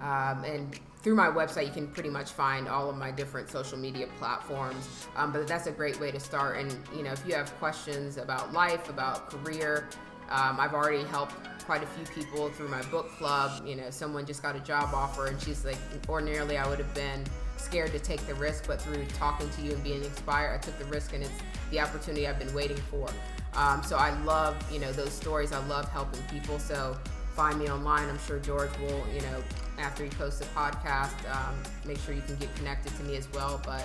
Um, 0.00 0.44
and 0.44 0.80
through 1.02 1.14
my 1.14 1.28
website, 1.28 1.66
you 1.66 1.72
can 1.72 1.86
pretty 1.86 2.08
much 2.08 2.30
find 2.30 2.66
all 2.66 2.90
of 2.90 2.96
my 2.96 3.10
different 3.10 3.48
social 3.48 3.78
media 3.78 4.08
platforms. 4.18 5.06
Um, 5.16 5.32
but 5.32 5.46
that's 5.46 5.66
a 5.66 5.70
great 5.70 6.00
way 6.00 6.10
to 6.10 6.18
start. 6.18 6.56
And, 6.56 6.76
you 6.96 7.02
know, 7.02 7.12
if 7.12 7.24
you 7.26 7.34
have 7.34 7.54
questions 7.58 8.16
about 8.16 8.52
life, 8.52 8.88
about 8.88 9.30
career, 9.30 9.88
um, 10.30 10.58
I've 10.58 10.72
already 10.72 11.04
helped 11.04 11.34
quite 11.64 11.82
a 11.82 11.86
few 11.86 12.04
people 12.06 12.48
through 12.50 12.68
my 12.68 12.82
book 12.84 13.10
club. 13.18 13.66
You 13.66 13.76
know, 13.76 13.90
someone 13.90 14.26
just 14.26 14.42
got 14.42 14.56
a 14.56 14.60
job 14.60 14.94
offer 14.94 15.26
and 15.26 15.40
she's 15.40 15.64
like, 15.64 15.78
ordinarily 16.08 16.56
I 16.56 16.66
would 16.66 16.78
have 16.78 16.94
been 16.94 17.24
scared 17.56 17.92
to 17.92 17.98
take 17.98 18.26
the 18.26 18.34
risk, 18.34 18.66
but 18.66 18.80
through 18.80 19.04
talking 19.18 19.48
to 19.48 19.62
you 19.62 19.72
and 19.72 19.84
being 19.84 20.02
inspired, 20.02 20.54
I 20.54 20.58
took 20.58 20.78
the 20.78 20.84
risk 20.86 21.14
and 21.14 21.22
it's 21.22 21.32
the 21.70 21.80
opportunity 21.80 22.26
I've 22.26 22.38
been 22.38 22.52
waiting 22.54 22.76
for. 22.90 23.08
Um, 23.56 23.82
so 23.82 23.96
I 23.96 24.18
love, 24.24 24.56
you 24.72 24.78
know, 24.78 24.92
those 24.92 25.12
stories. 25.12 25.52
I 25.52 25.64
love 25.66 25.88
helping 25.90 26.22
people. 26.24 26.58
So 26.58 26.96
find 27.34 27.58
me 27.58 27.68
online. 27.68 28.08
I'm 28.08 28.18
sure 28.26 28.38
George 28.38 28.70
will, 28.78 29.04
you 29.14 29.20
know, 29.22 29.42
after 29.78 30.04
he 30.04 30.10
posts 30.10 30.40
the 30.40 30.46
podcast, 30.46 31.14
um, 31.30 31.54
make 31.84 31.98
sure 31.98 32.14
you 32.14 32.22
can 32.22 32.36
get 32.36 32.54
connected 32.56 32.94
to 32.96 33.02
me 33.04 33.16
as 33.16 33.30
well. 33.32 33.60
But 33.64 33.84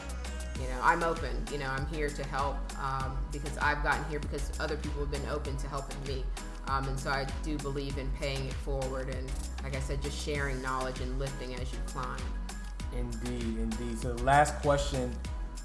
you 0.59 0.67
know, 0.67 0.79
I'm 0.83 1.03
open. 1.03 1.31
You 1.51 1.59
know, 1.59 1.67
I'm 1.67 1.85
here 1.87 2.09
to 2.09 2.23
help 2.25 2.57
um, 2.81 3.17
because 3.31 3.57
I've 3.59 3.81
gotten 3.81 4.03
here 4.09 4.19
because 4.19 4.51
other 4.59 4.75
people 4.75 5.01
have 5.01 5.11
been 5.11 5.29
open 5.29 5.55
to 5.57 5.67
helping 5.67 6.01
me. 6.03 6.23
Um, 6.67 6.87
and 6.87 6.99
so 6.99 7.09
I 7.09 7.25
do 7.43 7.57
believe 7.57 7.97
in 7.97 8.09
paying 8.19 8.45
it 8.45 8.53
forward 8.53 9.09
and, 9.09 9.31
like 9.63 9.75
I 9.75 9.79
said, 9.79 10.01
just 10.01 10.23
sharing 10.23 10.61
knowledge 10.61 10.99
and 10.99 11.17
lifting 11.17 11.55
as 11.55 11.71
you 11.71 11.79
climb. 11.87 12.19
Indeed, 12.95 13.57
indeed. 13.57 13.99
So 13.99 14.13
last 14.15 14.55
question 14.61 15.11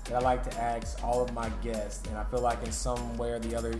that 0.05 0.15
I 0.15 0.19
like 0.19 0.49
to 0.51 0.57
ask 0.61 1.03
all 1.03 1.23
of 1.23 1.33
my 1.33 1.49
guests, 1.63 2.07
and 2.09 2.19
I 2.19 2.25
feel 2.25 2.41
like 2.41 2.63
in 2.63 2.73
some 2.73 3.17
way 3.17 3.31
or 3.31 3.39
the 3.39 3.57
other, 3.57 3.75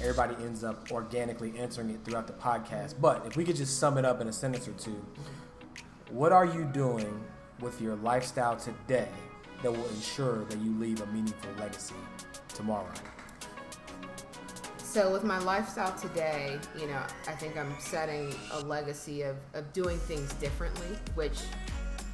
everybody 0.00 0.34
ends 0.44 0.62
up 0.62 0.90
organically 0.92 1.56
answering 1.58 1.90
it 1.90 2.04
throughout 2.04 2.26
the 2.26 2.32
podcast. 2.34 2.94
But 3.00 3.26
if 3.26 3.36
we 3.36 3.44
could 3.44 3.56
just 3.56 3.78
sum 3.78 3.98
it 3.98 4.04
up 4.04 4.20
in 4.20 4.28
a 4.28 4.32
sentence 4.32 4.68
or 4.68 4.72
two, 4.72 5.04
what 6.10 6.32
are 6.32 6.46
you 6.46 6.64
doing 6.64 7.24
with 7.60 7.80
your 7.80 7.96
lifestyle 7.96 8.56
today 8.56 9.08
that 9.62 9.72
will 9.72 9.88
ensure 9.88 10.44
that 10.44 10.58
you 10.58 10.78
leave 10.78 11.00
a 11.00 11.06
meaningful 11.06 11.50
legacy 11.58 11.94
tomorrow? 12.48 12.92
So 14.78 15.10
with 15.12 15.24
my 15.24 15.38
lifestyle 15.38 15.92
today, 15.98 16.56
you 16.78 16.86
know, 16.86 17.02
I 17.26 17.32
think 17.32 17.56
I'm 17.56 17.74
setting 17.80 18.32
a 18.52 18.60
legacy 18.60 19.22
of, 19.22 19.34
of 19.54 19.72
doing 19.72 19.98
things 19.98 20.32
differently, 20.34 20.86
which 21.16 21.40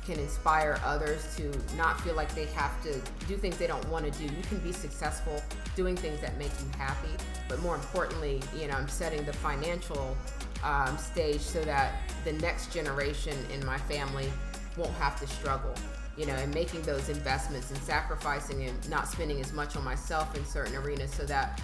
can 0.04 0.18
inspire 0.18 0.80
others 0.84 1.36
to 1.36 1.52
not 1.76 2.00
feel 2.00 2.14
like 2.14 2.34
they 2.34 2.46
have 2.46 2.82
to 2.82 3.00
do 3.26 3.36
things 3.36 3.58
they 3.58 3.66
don't 3.66 3.86
want 3.88 4.10
to 4.10 4.18
do. 4.18 4.24
You 4.24 4.42
can 4.48 4.58
be 4.58 4.72
successful 4.72 5.42
doing 5.76 5.96
things 5.96 6.20
that 6.20 6.36
make 6.38 6.50
you 6.60 6.70
happy, 6.78 7.10
but 7.48 7.60
more 7.60 7.74
importantly, 7.74 8.40
you 8.58 8.68
know, 8.68 8.74
I'm 8.74 8.88
setting 8.88 9.24
the 9.24 9.32
financial 9.32 10.16
um, 10.64 10.96
stage 10.98 11.40
so 11.40 11.62
that 11.64 11.94
the 12.24 12.32
next 12.34 12.72
generation 12.72 13.36
in 13.52 13.64
my 13.64 13.78
family 13.78 14.30
won't 14.76 14.92
have 14.94 15.18
to 15.20 15.26
struggle. 15.26 15.74
You 16.16 16.26
know, 16.26 16.34
and 16.34 16.52
making 16.52 16.82
those 16.82 17.08
investments 17.08 17.70
and 17.70 17.78
sacrificing 17.80 18.64
and 18.64 18.90
not 18.90 19.08
spending 19.08 19.40
as 19.40 19.52
much 19.52 19.76
on 19.76 19.84
myself 19.84 20.36
in 20.36 20.44
certain 20.44 20.76
arenas 20.76 21.14
so 21.14 21.24
that 21.24 21.62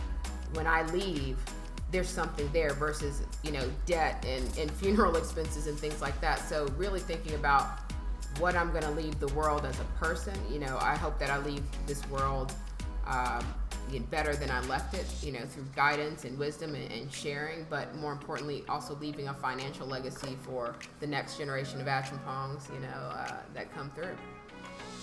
when 0.55 0.67
I 0.67 0.83
leave, 0.93 1.37
there's 1.93 2.09
something 2.09 2.49
there 2.53 2.73
versus 2.73 3.23
you 3.43 3.53
know 3.53 3.71
debt 3.85 4.25
and, 4.27 4.45
and 4.59 4.71
funeral 4.81 5.17
expenses 5.17 5.67
and 5.67 5.79
things 5.79 6.01
like 6.01 6.19
that. 6.21 6.39
So 6.39 6.67
really 6.77 7.01
thinking 7.01 7.35
about 7.35 7.86
what 8.39 8.55
I'm 8.57 8.71
going 8.71 8.85
to 8.85 8.91
leave 8.91 9.19
the 9.19 9.29
world 9.29 9.65
as 9.65 9.79
a 9.81 9.85
person. 10.05 10.35
You 10.51 10.59
know, 10.59 10.79
I 10.81 10.97
hope 10.97 11.19
that 11.19 11.31
I 11.31 11.39
leave 11.39 11.63
this 11.87 12.07
world 12.09 12.53
um, 13.07 13.45
better 14.11 14.35
than 14.35 14.51
I 14.51 14.61
left 14.63 14.95
it. 14.95 15.07
You 15.23 15.33
know, 15.33 15.45
through 15.47 15.67
guidance 15.75 16.25
and 16.25 16.39
wisdom 16.39 16.75
and, 16.75 16.91
and, 16.93 17.13
sharing, 17.13 17.67
but 17.71 17.95
more 17.97 18.13
importantly, 18.13 18.65
also 18.69 18.97
leaving 18.97 19.29
a 19.29 19.35
financial 19.35 19.87
legacy 19.87 20.37
for 20.43 20.75
the 21.01 21.07
next 21.07 21.39
generation 21.39 21.81
of 21.81 21.87
Acheampongs. 21.87 22.73
You 22.73 22.81
know, 22.81 22.89
uh, 22.89 23.37
that 23.55 23.73
come 23.75 23.91
through. 23.91 24.17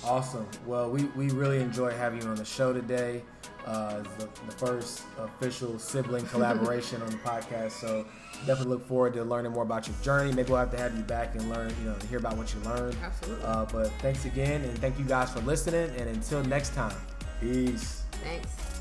Awesome. 0.06 0.48
Well, 0.66 0.90
we, 0.90 1.06
we 1.16 1.30
really 1.30 1.62
enjoy 1.62 1.92
having 1.92 2.22
you 2.22 2.28
on 2.28 2.36
the 2.36 2.46
show 2.46 2.74
today. 2.74 3.24
Uh, 3.66 4.02
the, 4.18 4.28
the, 4.46 4.52
first 4.58 5.04
official 5.18 5.80
sibling 5.80 6.26
collaboration 6.34 7.02
on 7.02 7.10
the 7.10 7.18
podcast. 7.18 7.72
So 7.72 8.06
definitely 8.46 8.74
look 8.74 8.86
forward 8.86 9.14
to 9.14 9.24
learning 9.24 9.54
more 9.54 9.64
about 9.64 9.88
your 9.88 9.96
journey. 10.02 10.34
Maybe 10.34 10.50
we'll 10.50 10.60
have 10.60 10.72
to 10.72 10.78
have 10.78 10.94
you 10.98 11.04
back 11.04 11.36
and 11.36 11.50
learn, 11.50 11.74
you 11.80 11.86
know, 11.86 11.96
hear 12.10 12.20
about 12.20 12.36
what 12.36 12.54
you 12.54 12.60
learned. 12.70 12.98
Absolutely. 13.02 13.46
Uh, 13.46 13.66
but 13.72 13.88
thanks 14.00 14.26
again, 14.26 14.64
and 14.64 14.78
thank 14.80 15.00
you 15.00 15.06
guys 15.06 15.32
for 15.32 15.40
listening. 15.42 15.90
And 15.98 16.10
until 16.10 16.44
next 16.44 16.74
time, 16.74 16.98
peace. 17.40 18.04
Thanks. 18.22 18.73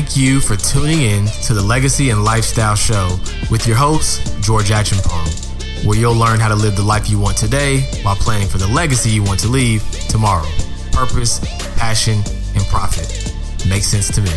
Thank 0.00 0.16
you 0.16 0.40
for 0.40 0.56
tuning 0.56 1.02
in 1.02 1.26
to 1.44 1.52
the 1.52 1.60
Legacy 1.60 2.08
and 2.08 2.24
Lifestyle 2.24 2.74
Show 2.74 3.18
with 3.50 3.66
your 3.66 3.76
host, 3.76 4.42
George 4.42 4.70
Acheampong, 4.70 5.84
where 5.84 5.98
you'll 5.98 6.14
learn 6.14 6.40
how 6.40 6.48
to 6.48 6.54
live 6.54 6.74
the 6.74 6.82
life 6.82 7.10
you 7.10 7.18
want 7.18 7.36
today 7.36 7.80
while 8.00 8.16
planning 8.16 8.48
for 8.48 8.56
the 8.56 8.66
legacy 8.68 9.10
you 9.10 9.22
want 9.22 9.40
to 9.40 9.48
leave 9.48 9.82
tomorrow. 10.08 10.48
Purpose, 10.90 11.38
passion, 11.76 12.22
and 12.54 12.64
profit. 12.68 13.34
Makes 13.68 13.88
sense 13.88 14.10
to 14.14 14.22
me. 14.22 14.32